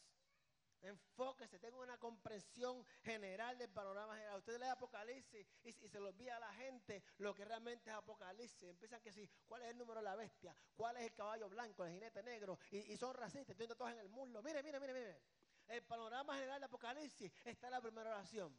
Enfóquese, 0.83 1.59
tenga 1.59 1.79
una 1.79 1.99
comprensión 1.99 2.85
general 3.03 3.59
del 3.59 3.71
panorama 3.71 4.14
general. 4.14 4.38
Usted 4.38 4.59
lee 4.59 4.66
Apocalipsis 4.69 5.47
y, 5.64 5.73
se 5.73 6.01
lo 6.01 6.09
olvida 6.09 6.37
a 6.37 6.40
la 6.40 6.53
gente 6.55 7.03
lo 7.19 7.35
que 7.35 7.45
realmente 7.45 7.90
es 7.90 7.97
Apocalipsis. 7.97 8.71
Empiezan 8.71 9.01
que 9.03 9.12
sí, 9.12 9.29
¿cuál 9.47 9.62
es 9.62 9.71
el 9.71 9.79
número 9.79 10.01
de 10.01 10.05
la 10.05 10.16
bestia? 10.16 10.57
¿Cuál 10.75 10.97
es 10.97 11.03
el 11.05 11.14
caballo 11.14 11.49
blanco, 11.49 11.85
el 11.85 11.93
jinete 11.93 12.23
negro? 12.23 12.59
Y, 12.71 12.97
son 12.97 13.14
racistas, 13.14 13.57
tienen 13.57 13.77
todos 13.77 13.93
en 13.93 13.99
el 13.99 14.09
mundo. 14.09 14.43
Mire, 14.43 14.62
mire, 14.62 14.81
mire, 14.81 14.95
mire. 14.95 15.23
El 15.69 15.83
panorama 15.83 16.35
general 16.35 16.61
de 16.61 16.66
Apocalipsis 16.66 17.33
está 17.45 17.66
en 17.66 17.73
la 17.73 17.81
primera 17.81 18.11
oración. 18.11 18.57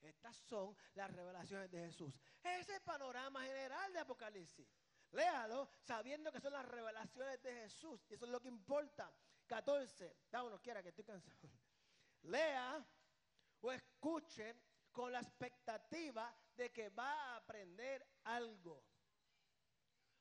Estas 0.00 0.36
son 0.36 0.76
las 0.94 1.10
revelaciones 1.10 1.70
de 1.70 1.80
Jesús. 1.80 2.14
Ese 2.42 2.80
panorama 2.80 3.42
general 3.42 3.92
de 3.92 3.98
Apocalipsis. 3.98 4.68
Léalo 5.12 5.68
sabiendo 5.82 6.30
que 6.30 6.40
son 6.40 6.52
las 6.52 6.64
revelaciones 6.64 7.42
de 7.42 7.52
Jesús. 7.52 8.06
Y 8.08 8.14
eso 8.14 8.24
es 8.24 8.30
lo 8.30 8.40
que 8.40 8.48
importa. 8.48 9.12
14. 9.46 10.16
Da 10.30 10.42
uno 10.42 10.60
quiera 10.60 10.82
que 10.82 10.90
estoy 10.90 11.04
cansado. 11.04 11.36
Lea 12.22 12.84
o 13.60 13.72
escuche 13.72 14.54
con 14.92 15.12
la 15.12 15.20
expectativa 15.20 16.34
de 16.56 16.72
que 16.72 16.88
va 16.90 17.12
a 17.12 17.36
aprender 17.36 18.06
algo. 18.24 18.82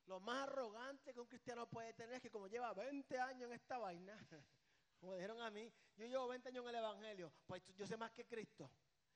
Lo 0.06 0.20
más 0.20 0.48
arrogante 0.48 1.14
que 1.14 1.20
un 1.20 1.28
cristiano 1.28 1.68
puede 1.68 1.94
tener 1.94 2.16
es 2.16 2.22
que 2.22 2.30
como 2.30 2.48
lleva 2.48 2.74
20 2.74 3.20
años 3.20 3.50
en 3.50 3.56
esta 3.56 3.78
vaina, 3.78 4.16
como 5.00 5.16
dijeron 5.16 5.42
a 5.42 5.50
mí, 5.50 5.72
yo 5.96 6.06
llevo 6.06 6.28
20 6.28 6.50
años 6.50 6.64
en 6.64 6.70
el 6.70 6.76
Evangelio, 6.76 7.34
pues 7.46 7.64
yo 7.76 7.88
sé 7.88 7.98
más 7.98 8.12
que 8.12 8.28
Cristo, 8.28 8.70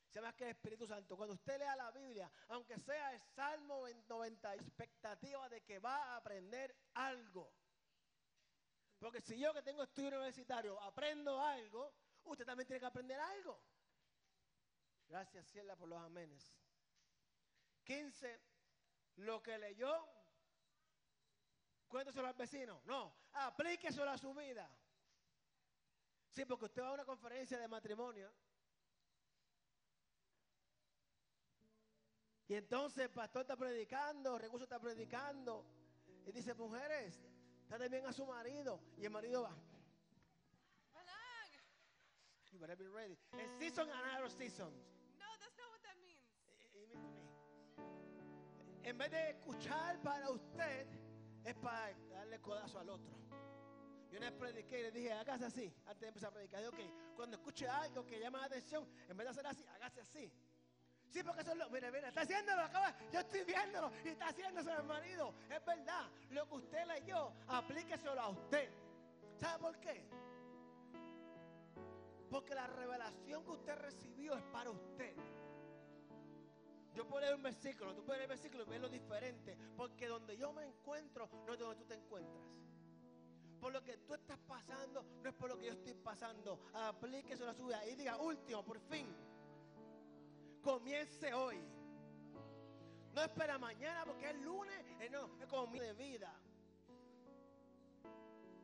sé 0.07 0.19
más 0.21 0.33
que 0.33 0.45
el 0.45 0.51
Espíritu 0.51 0.87
Santo. 0.87 1.15
Cuando 1.15 1.35
usted 1.35 1.59
lea 1.59 1.75
la 1.75 1.91
Biblia, 1.91 2.31
aunque 2.47 2.79
sea 2.79 3.13
el 3.13 3.19
Salmo 3.19 3.85
90, 4.07 4.55
expectativa 4.55 5.47
de 5.49 5.61
que 5.61 5.79
va 5.79 6.13
a 6.13 6.17
aprender 6.17 6.75
algo. 6.95 7.51
Porque 8.99 9.21
si 9.21 9.39
yo 9.39 9.53
que 9.53 9.61
tengo 9.61 9.83
estudio 9.83 10.09
universitario 10.09 10.79
aprendo 10.81 11.41
algo, 11.41 11.93
usted 12.25 12.45
también 12.45 12.67
tiene 12.67 12.81
que 12.81 12.85
aprender 12.85 13.19
algo. 13.19 13.59
Gracias, 15.07 15.47
Ciela, 15.47 15.75
por 15.75 15.87
los 15.87 15.99
amenes. 15.99 16.53
15. 17.85 18.39
Lo 19.15 19.41
que 19.41 19.57
leyó, 19.57 20.07
cuénteselo 21.87 22.27
al 22.27 22.33
vecino. 22.33 22.81
No, 22.85 23.15
aplíqueselo 23.33 24.09
a 24.09 24.17
su 24.17 24.33
vida. 24.33 24.69
Sí, 26.29 26.45
porque 26.45 26.65
usted 26.65 26.83
va 26.83 26.89
a 26.89 26.93
una 26.93 27.05
conferencia 27.05 27.57
de 27.57 27.67
matrimonio. 27.67 28.31
Y 32.47 32.55
entonces 32.55 33.05
el 33.05 33.11
pastor 33.11 33.41
está 33.41 33.55
predicando, 33.55 34.35
el 34.35 34.41
recurso 34.41 34.63
está 34.63 34.79
predicando. 34.79 35.65
Y 36.25 36.31
dice, 36.31 36.53
mujeres, 36.53 37.19
Trate 37.69 37.87
bien 37.87 38.05
a 38.07 38.11
su 38.11 38.25
marido. 38.25 38.81
Y 38.97 39.05
el 39.05 39.11
marido 39.11 39.43
va. 39.43 39.55
You 42.51 42.57
better 42.57 42.75
be 42.75 42.87
ready. 42.87 43.15
A 43.33 43.47
season 43.59 43.87
and 43.87 44.17
other 44.17 44.29
seasons. 44.29 44.73
No, 45.19 45.25
that's 45.39 45.55
not 45.55 45.69
what 45.69 45.83
that 45.83 45.95
means. 46.01 46.25
En 48.83 48.97
vez 48.97 49.11
de 49.11 49.29
escuchar 49.29 50.01
para 50.01 50.31
usted, 50.31 50.87
es 51.45 51.55
para 51.55 51.93
darle 52.09 52.41
codazo 52.41 52.79
al 52.79 52.89
otro. 52.89 53.15
Yo 54.11 54.17
una 54.17 54.31
vez 54.31 54.39
prediqué 54.39 54.79
y 54.79 54.81
le 54.81 54.91
dije, 54.91 55.13
hágase 55.13 55.45
así, 55.45 55.71
antes 55.85 56.01
de 56.01 56.07
empezar 56.07 56.29
a 56.31 56.33
predicar. 56.33 56.61
Digo, 56.61 56.71
que 56.71 56.91
cuando 57.15 57.37
escuche 57.37 57.67
algo 57.67 58.03
que 58.03 58.19
llama 58.19 58.39
la 58.39 58.45
atención, 58.45 58.89
en 59.07 59.15
vez 59.15 59.25
de 59.25 59.29
hacer 59.29 59.45
así, 59.45 59.63
hágase 59.67 60.01
así. 60.01 60.33
Sí, 61.11 61.23
porque 61.23 61.41
eso 61.41 61.51
es 61.51 61.57
lo. 61.57 61.69
Mire, 61.69 61.91
mire, 61.91 62.07
está 62.07 62.21
haciéndolo, 62.21 62.61
acaba. 62.61 62.95
Yo 63.11 63.19
estoy 63.19 63.43
viéndolo 63.43 63.91
y 64.03 64.09
está 64.09 64.27
haciéndose 64.27 64.71
el 64.71 64.83
marido. 64.83 65.33
Es 65.49 65.65
verdad. 65.65 66.07
Lo 66.29 66.47
que 66.47 66.55
usted 66.55 66.85
leyó, 66.85 67.31
aplíqueselo 67.47 68.21
a 68.21 68.29
usted. 68.29 68.69
¿Sabe 69.39 69.59
por 69.59 69.79
qué? 69.79 70.07
Porque 72.29 72.53
la 72.53 72.67
revelación 72.67 73.43
que 73.43 73.51
usted 73.51 73.75
recibió 73.77 74.35
es 74.35 74.43
para 74.45 74.69
usted. 74.69 75.15
Yo 76.93 77.07
puedo 77.07 77.21
leer 77.21 77.35
un 77.35 77.43
versículo, 77.43 77.95
tú 77.95 78.03
puedes 78.03 78.19
leer 78.19 78.31
el 78.31 78.37
versículo 78.37 78.63
y 78.63 78.69
verlo 78.69 78.89
diferente. 78.89 79.57
Porque 79.75 80.07
donde 80.07 80.37
yo 80.37 80.53
me 80.53 80.63
encuentro 80.63 81.27
no 81.47 81.53
es 81.53 81.59
donde 81.59 81.75
tú 81.77 81.85
te 81.85 81.95
encuentras. 81.95 82.45
Por 83.59 83.73
lo 83.73 83.83
que 83.83 83.97
tú 83.97 84.13
estás 84.13 84.37
pasando 84.47 85.03
no 85.23 85.29
es 85.29 85.35
por 85.35 85.49
lo 85.49 85.57
que 85.57 85.65
yo 85.65 85.73
estoy 85.73 85.95
pasando. 85.95 86.59
Aplíqueselo 86.73 87.49
a 87.49 87.55
su 87.55 87.65
vida 87.65 87.83
y 87.87 87.95
diga, 87.95 88.17
último, 88.17 88.63
por 88.63 88.79
fin 88.79 89.07
comience 90.61 91.33
hoy. 91.33 91.57
No 93.13 93.23
espera 93.23 93.57
mañana 93.57 94.05
porque 94.05 94.29
es 94.29 94.35
lunes, 94.41 94.77
eh, 94.99 95.09
no, 95.09 95.29
es 95.41 95.47
como 95.47 95.71
de 95.71 95.93
vida. 95.93 96.33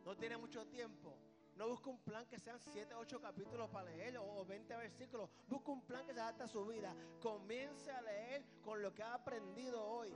No 0.03 0.15
tiene 0.15 0.38
mucho 0.38 0.65
tiempo. 0.67 1.17
No 1.55 1.69
busca 1.69 1.89
un 1.89 1.99
plan 1.99 2.25
que 2.27 2.38
sean 2.38 2.60
7, 2.60 2.95
8 2.95 3.21
capítulos 3.21 3.69
para 3.69 3.89
leer 3.89 4.17
o 4.17 4.45
20 4.45 4.75
versículos. 4.75 5.29
Busca 5.47 5.71
un 5.71 5.81
plan 5.81 6.05
que 6.05 6.13
se 6.13 6.19
adapte 6.19 6.43
a 6.43 6.47
su 6.47 6.65
vida. 6.65 6.93
Comience 7.21 7.89
a 7.89 8.01
leer 8.01 8.43
con 8.62 8.81
lo 8.81 8.93
que 8.93 9.03
ha 9.03 9.13
aprendido 9.13 9.84
hoy. 9.84 10.13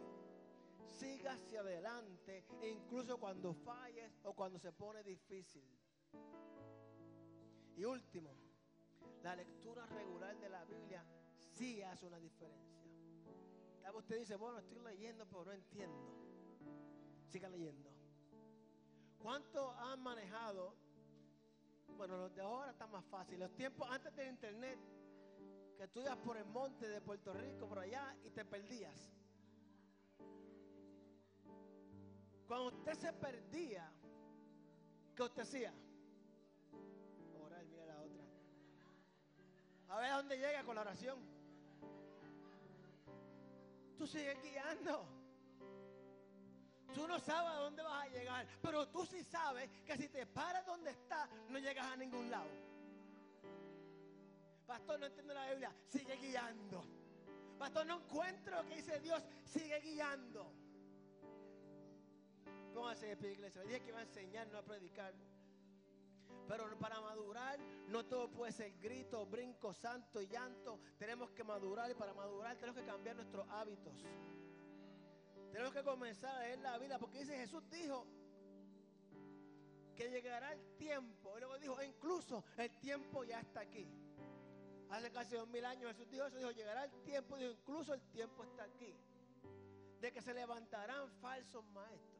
siga 0.85 1.33
hacia 1.33 1.61
adelante, 1.61 2.43
incluso 2.61 3.17
cuando 3.19 3.53
falles 3.53 4.11
o 4.23 4.33
cuando 4.33 4.59
se 4.59 4.71
pone 4.73 5.01
difícil. 5.03 5.63
Y 7.77 7.85
último, 7.85 8.35
la 9.23 9.35
lectura 9.35 9.85
regular 9.85 10.37
de 10.37 10.49
la 10.49 10.65
Biblia 10.65 11.05
sí 11.59 11.81
hace 11.81 12.07
una 12.07 12.19
diferencia. 12.19 12.79
Usted 13.93 14.19
dice, 14.19 14.35
bueno, 14.37 14.59
estoy 14.59 14.79
leyendo, 14.79 15.25
pero 15.27 15.45
no 15.45 15.51
entiendo. 15.51 15.97
Siga 17.27 17.49
leyendo. 17.49 17.89
¿Cuánto 19.17 19.71
han 19.71 20.01
manejado? 20.01 20.73
Bueno, 21.97 22.17
los 22.17 22.33
de 22.33 22.41
ahora 22.41 22.71
están 22.71 22.89
más 22.91 23.03
fácil. 23.05 23.39
Los 23.39 23.53
tiempos 23.55 23.89
antes 23.91 24.15
del 24.15 24.29
internet, 24.29 24.79
que 25.77 25.87
tú 25.89 25.99
ibas 25.99 26.17
por 26.17 26.37
el 26.37 26.45
monte 26.45 26.87
de 26.87 27.01
Puerto 27.01 27.33
Rico, 27.33 27.67
por 27.67 27.79
allá, 27.79 28.15
y 28.23 28.29
te 28.29 28.45
perdías. 28.45 29.11
Cuando 32.47 32.67
usted 32.67 32.93
se 32.93 33.11
perdía, 33.13 33.91
¿qué 35.13 35.23
usted 35.23 35.41
hacía? 35.41 35.73
Orar, 37.43 37.65
mira 37.65 37.85
la 37.85 38.01
otra. 38.01 38.23
A 39.89 39.97
ver 39.99 40.11
a 40.11 40.17
dónde 40.17 40.37
llega 40.37 40.63
con 40.63 40.75
la 40.75 40.81
oración. 40.81 41.38
Tú 43.99 44.07
sigues 44.07 44.41
guiando. 44.41 45.05
Tú 46.95 47.05
no 47.05 47.19
sabes 47.19 47.51
a 47.51 47.55
dónde 47.55 47.83
vas 47.83 48.05
a 48.05 48.07
llegar, 48.07 48.47
pero 48.61 48.87
tú 48.87 49.05
sí 49.05 49.21
sabes 49.25 49.69
que 49.85 49.97
si 49.97 50.07
te 50.07 50.25
paras 50.25 50.65
donde 50.65 50.91
estás, 50.91 51.29
no 51.49 51.59
llegas 51.59 51.85
a 51.85 51.97
ningún 51.97 52.31
lado. 52.31 52.49
Pastor, 54.65 55.01
no 55.01 55.05
entiendo 55.05 55.33
la 55.33 55.49
Biblia, 55.49 55.75
sigue 55.89 56.15
guiando. 56.15 56.81
Pastor, 57.57 57.85
no 57.87 57.97
encuentro 57.97 58.63
lo 58.63 58.69
que 58.69 58.77
dice 58.77 59.01
Dios, 59.01 59.21
sigue 59.43 59.77
guiando. 59.81 60.49
Póngase 62.73 63.07
de 63.07 63.17
pie, 63.17 63.33
iglesia. 63.33 63.63
Dije 63.63 63.81
que 63.81 63.89
iba 63.89 63.99
a 63.99 64.03
enseñar, 64.03 64.47
no 64.47 64.59
a 64.59 64.63
predicar. 64.63 65.13
Pero 66.49 66.67
para 66.79 66.99
madurar, 66.99 67.59
no 67.89 68.03
todo 68.07 68.27
puede 68.31 68.51
ser 68.51 68.71
grito, 68.79 69.23
brinco, 69.27 69.71
santo 69.71 70.19
y 70.19 70.27
llanto. 70.27 70.79
Tenemos 70.97 71.29
que 71.29 71.43
madurar 71.43 71.91
y 71.91 71.93
para 71.93 72.11
madurar 72.11 72.55
tenemos 72.55 72.81
que 72.81 72.87
cambiar 72.87 73.15
nuestros 73.15 73.47
hábitos. 73.51 74.03
Tenemos 75.51 75.71
que 75.71 75.83
comenzar 75.83 76.35
a 76.35 76.39
leer 76.39 76.57
la 76.57 76.79
Biblia 76.79 76.97
porque 76.97 77.19
dice 77.19 77.37
Jesús 77.37 77.69
dijo 77.69 78.03
que 79.95 80.09
llegará 80.09 80.53
el 80.53 80.75
tiempo. 80.75 81.37
Y 81.37 81.39
luego 81.39 81.59
dijo, 81.59 81.83
incluso 81.83 82.43
el 82.57 82.71
tiempo 82.79 83.23
ya 83.23 83.41
está 83.41 83.59
aquí. 83.59 83.87
Hace 84.89 85.11
casi 85.11 85.35
dos 85.35 85.47
mil 85.49 85.63
años 85.63 85.91
Jesús 85.91 86.09
dijo 86.09 86.25
eso, 86.25 86.37
dijo, 86.37 86.49
llegará 86.49 86.85
el 86.85 87.03
tiempo, 87.03 87.37
dijo, 87.37 87.51
incluso 87.51 87.93
el 87.93 88.01
tiempo 88.09 88.43
está 88.43 88.63
aquí. 88.63 88.95
De 90.01 90.11
que 90.11 90.19
se 90.19 90.33
levantarán 90.33 91.11
falsos 91.21 91.63
maestros. 91.65 92.18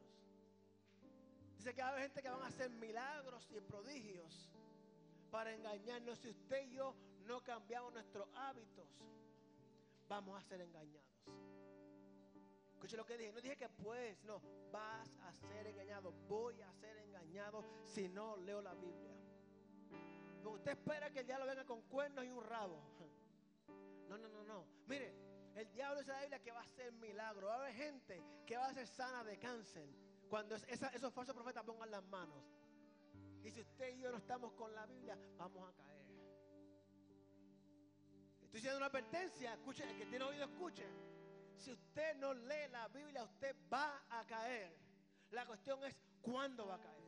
Dice 1.59 1.73
que 1.73 1.81
va 1.81 1.89
a 1.89 1.91
haber 1.91 2.03
gente 2.03 2.21
que 2.21 2.29
van 2.29 2.41
a 2.41 2.47
hacer 2.47 2.69
milagros 2.69 3.45
y 3.51 3.59
prodigios 3.59 4.49
para 5.29 5.53
engañarnos. 5.53 6.17
Si 6.19 6.29
usted 6.29 6.63
y 6.67 6.75
yo 6.75 6.95
no 7.25 7.43
cambiamos 7.43 7.91
nuestros 7.91 8.29
hábitos, 8.33 8.87
vamos 10.07 10.39
a 10.39 10.41
ser 10.41 10.61
engañados. 10.61 11.03
Escuche 12.71 12.95
lo 12.95 13.05
que 13.05 13.17
dije. 13.17 13.33
No 13.33 13.41
dije 13.41 13.57
que 13.57 13.67
pues, 13.67 14.23
no. 14.23 14.41
Vas 14.71 15.13
a 15.17 15.33
ser 15.33 15.67
engañado. 15.67 16.13
Voy 16.29 16.61
a 16.61 16.71
ser 16.71 16.95
engañado 16.95 17.65
si 17.83 18.07
no 18.07 18.37
leo 18.37 18.61
la 18.61 18.73
Biblia. 18.75 19.13
Usted 20.45 20.71
espera 20.71 21.11
que 21.11 21.19
el 21.19 21.25
diablo 21.25 21.45
venga 21.45 21.65
con 21.65 21.81
cuernos 21.81 22.23
y 22.23 22.29
un 22.29 22.41
rabo. 22.41 22.81
No, 24.07 24.17
no, 24.17 24.29
no, 24.29 24.43
no. 24.45 24.65
Mire, 24.87 25.13
el 25.55 25.69
diablo 25.73 25.99
dice 25.99 26.13
la 26.13 26.21
Biblia 26.21 26.39
que 26.39 26.53
va 26.53 26.59
a 26.59 26.63
hacer 26.63 26.93
milagro. 26.93 27.47
Va 27.47 27.55
a 27.55 27.57
haber 27.63 27.73
gente 27.73 28.23
que 28.47 28.55
va 28.55 28.67
a 28.67 28.73
ser 28.73 28.87
sana 28.87 29.25
de 29.25 29.37
cáncer. 29.37 29.89
Cuando 30.29 30.55
esos 30.55 31.11
falsos 31.11 31.35
profetas 31.35 31.63
pongan 31.63 31.89
las 31.89 32.03
manos. 32.03 32.43
Y 33.43 33.49
si 33.49 33.61
usted 33.61 33.95
y 33.95 34.01
yo 34.01 34.11
no 34.11 34.17
estamos 34.17 34.53
con 34.53 34.73
la 34.75 34.85
Biblia, 34.85 35.17
vamos 35.37 35.67
a 35.67 35.73
caer. 35.73 36.05
Estoy 38.43 38.59
haciendo 38.59 38.77
una 38.77 38.85
advertencia. 38.87 39.53
Escuche, 39.53 39.89
el 39.89 39.97
que 39.97 40.05
tiene 40.05 40.25
oído, 40.25 40.43
escuche. 40.43 40.85
Si 41.57 41.71
usted 41.71 42.15
no 42.17 42.33
lee 42.33 42.69
la 42.71 42.87
Biblia, 42.89 43.23
usted 43.23 43.55
va 43.73 44.05
a 44.09 44.25
caer. 44.25 44.77
La 45.31 45.45
cuestión 45.47 45.83
es 45.83 45.95
cuándo 46.21 46.67
va 46.67 46.75
a 46.75 46.79
caer. 46.79 46.99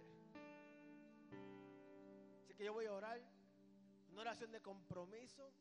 Así 2.44 2.56
que 2.56 2.66
yo 2.66 2.74
voy 2.74 2.86
a 2.86 2.94
orar. 2.94 3.22
Una 4.12 4.22
oración 4.22 4.52
de 4.52 4.62
compromiso. 4.62 5.54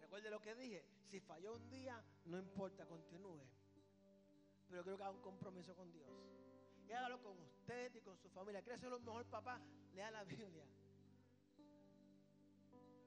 Recuerde 0.00 0.28
lo 0.28 0.40
que 0.40 0.54
dije. 0.56 0.84
Si 1.04 1.20
falló 1.20 1.54
un 1.54 1.70
día, 1.70 2.02
no 2.24 2.38
importa, 2.38 2.84
continúe. 2.84 3.42
Pero 4.68 4.82
creo 4.82 4.96
que 4.96 5.02
haga 5.02 5.12
un 5.12 5.22
compromiso 5.22 5.74
con 5.74 5.90
Dios. 5.92 6.08
Y 6.88 6.92
hágalo 6.92 7.20
con 7.22 7.38
usted 7.38 7.94
y 7.94 8.00
con 8.00 8.16
su 8.16 8.28
familia. 8.30 8.62
¿Quiere 8.62 8.78
ser 8.78 8.90
lo 8.90 9.00
mejor 9.00 9.24
papá? 9.26 9.60
Lea 9.94 10.10
la 10.10 10.24
Biblia. 10.24 10.64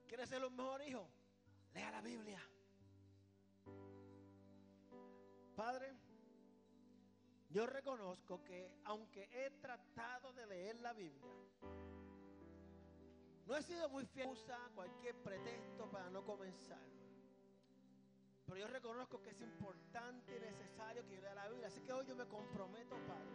¿Quiere 0.06 0.26
ser 0.26 0.40
lo 0.40 0.50
mejor 0.50 0.82
hijo? 0.82 1.08
Lea 1.72 1.90
la 1.90 2.00
Biblia. 2.00 2.42
Padre, 5.54 5.94
yo 7.50 7.66
reconozco 7.66 8.42
que 8.44 8.80
aunque 8.84 9.28
he 9.32 9.50
tratado 9.60 10.32
de 10.32 10.46
leer 10.46 10.80
la 10.80 10.92
Biblia, 10.92 11.30
no 13.46 13.56
he 13.56 13.62
sido 13.62 13.88
muy 13.88 14.06
fiel 14.06 14.28
a 14.28 14.70
cualquier 14.74 15.16
pretexto 15.22 15.90
para 15.90 16.08
no 16.10 16.24
comenzar. 16.24 16.78
Pero 18.50 18.62
yo 18.62 18.66
reconozco 18.66 19.22
que 19.22 19.30
es 19.30 19.40
importante 19.42 20.36
y 20.36 20.40
necesario 20.40 21.06
que 21.06 21.14
yo 21.14 21.20
lea 21.20 21.34
la 21.36 21.48
Biblia. 21.48 21.68
Así 21.68 21.80
que 21.82 21.92
hoy 21.92 22.04
yo 22.04 22.16
me 22.16 22.26
comprometo, 22.26 22.96
Padre. 23.06 23.30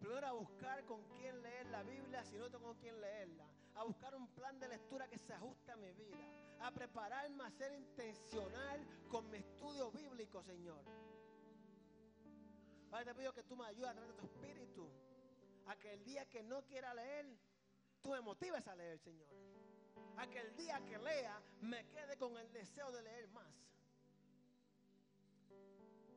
Primero 0.00 0.26
a 0.26 0.32
buscar 0.32 0.82
con 0.86 1.02
quién 1.04 1.42
leer 1.42 1.66
la 1.66 1.82
Biblia 1.82 2.24
si 2.24 2.38
no 2.38 2.50
tengo 2.50 2.68
con 2.68 2.78
quién 2.78 2.98
leerla. 2.98 3.44
A 3.74 3.84
buscar 3.84 4.14
un 4.14 4.26
plan 4.28 4.58
de 4.58 4.68
lectura 4.68 5.06
que 5.06 5.18
se 5.18 5.34
ajuste 5.34 5.70
a 5.70 5.76
mi 5.76 5.92
vida. 5.92 6.16
A 6.60 6.70
prepararme 6.70 7.44
a 7.44 7.50
ser 7.50 7.72
intencional 7.74 8.80
con 9.10 9.28
mi 9.28 9.36
estudio 9.36 9.90
bíblico, 9.90 10.42
Señor. 10.42 10.82
Padre, 12.88 13.04
te 13.04 13.14
pido 13.16 13.34
que 13.34 13.42
tú 13.42 13.54
me 13.54 13.66
ayudes 13.66 13.90
a 13.90 13.92
través 13.92 14.16
de 14.16 14.18
tu 14.18 14.24
espíritu. 14.24 14.88
A 15.66 15.76
que 15.76 15.92
el 15.92 16.02
día 16.02 16.24
que 16.30 16.42
no 16.42 16.64
quiera 16.64 16.94
leer, 16.94 17.26
tú 18.00 18.12
me 18.12 18.22
motives 18.22 18.66
a 18.66 18.74
leer, 18.74 18.98
Señor 18.98 19.28
a 20.16 20.26
que 20.28 20.38
el 20.38 20.56
día 20.56 20.80
que 20.84 20.98
lea 20.98 21.40
me 21.60 21.86
quede 21.88 22.16
con 22.16 22.36
el 22.36 22.52
deseo 22.52 22.90
de 22.92 23.02
leer 23.02 23.28
más. 23.28 23.52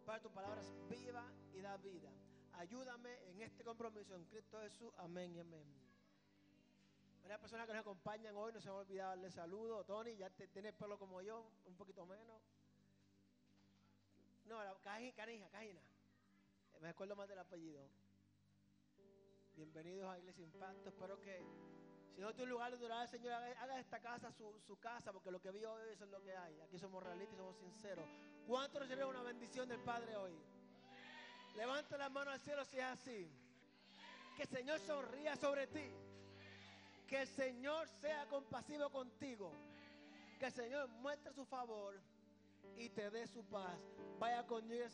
Para 0.05 0.21
tu 0.21 0.31
palabra 0.31 0.61
es 0.61 0.73
viva 0.87 1.31
y 1.53 1.61
da 1.61 1.77
vida. 1.77 2.09
Ayúdame 2.53 3.13
en 3.29 3.41
este 3.41 3.63
compromiso 3.63 4.15
en 4.15 4.25
Cristo 4.25 4.59
Jesús. 4.61 4.91
Amén 4.97 5.35
y 5.35 5.39
amén. 5.39 5.65
Varias 7.21 7.41
personas 7.41 7.67
que 7.67 7.73
nos 7.73 7.81
acompañan 7.81 8.35
hoy 8.37 8.53
no 8.53 8.61
se 8.61 8.69
han 8.69 8.75
olvidado 8.75 9.09
darle 9.09 9.29
saludo. 9.31 9.83
Tony, 9.83 10.15
ya 10.15 10.29
te, 10.29 10.47
tienes 10.47 10.73
pelo 10.73 10.97
como 10.97 11.21
yo, 11.21 11.51
un 11.65 11.75
poquito 11.75 12.05
menos. 12.05 12.41
No, 14.45 14.63
la, 14.63 14.73
Canija, 14.81 15.49
Cajina. 15.49 15.81
Me 16.79 16.87
acuerdo 16.87 17.15
más 17.17 17.27
del 17.27 17.39
apellido. 17.39 17.85
Bienvenidos 19.57 20.09
a 20.09 20.19
Iglesia 20.19 20.43
Impacto. 20.43 20.87
Espero 20.87 21.19
que 21.19 21.43
si 22.17 22.23
no 22.23 22.33
tiene 22.33 22.49
lugar 22.49 22.71
de 22.71 22.77
adorar 22.77 23.01
al 23.01 23.07
Señor, 23.07 23.31
haga 23.31 23.79
esta 23.79 23.99
casa 23.99 24.31
su, 24.31 24.79
casa, 24.79 25.13
porque 25.13 25.29
lo 25.29 25.39
que 25.39 25.51
vio 25.51 25.71
hoy 25.71 25.83
eso 25.91 26.03
es 26.03 26.09
lo 26.09 26.19
que 26.23 26.35
hay. 26.35 26.59
Aquí 26.61 26.79
somos 26.79 27.03
realistas 27.03 27.35
y 27.35 27.37
somos 27.37 27.55
sinceros. 27.57 28.09
¿Cuántos 28.47 28.81
reciben 28.81 29.05
una 29.05 29.21
bendición 29.21 29.69
del 29.69 29.79
Padre 29.81 30.15
hoy? 30.15 30.35
Levanta 31.55 31.95
la 31.95 32.09
mano 32.09 32.31
al 32.31 32.39
cielo 32.39 32.65
si 32.65 32.79
es 32.79 32.83
así. 32.85 33.31
Que 34.35 34.41
el 34.41 34.49
Señor 34.49 34.79
sonría 34.79 35.35
sobre 35.35 35.67
ti. 35.67 35.91
Que 37.05 37.21
el 37.21 37.27
Señor 37.27 37.87
sea 38.01 38.25
compasivo 38.25 38.89
contigo. 38.89 39.51
Que 40.39 40.47
el 40.47 40.53
Señor 40.53 40.87
muestre 40.87 41.31
su 41.33 41.45
favor 41.45 42.01
y 42.77 42.89
te 42.89 43.11
dé 43.11 43.27
su 43.27 43.45
paz. 43.45 43.77
Vaya 44.17 44.43
con 44.47 44.67
Dios. 44.67 44.91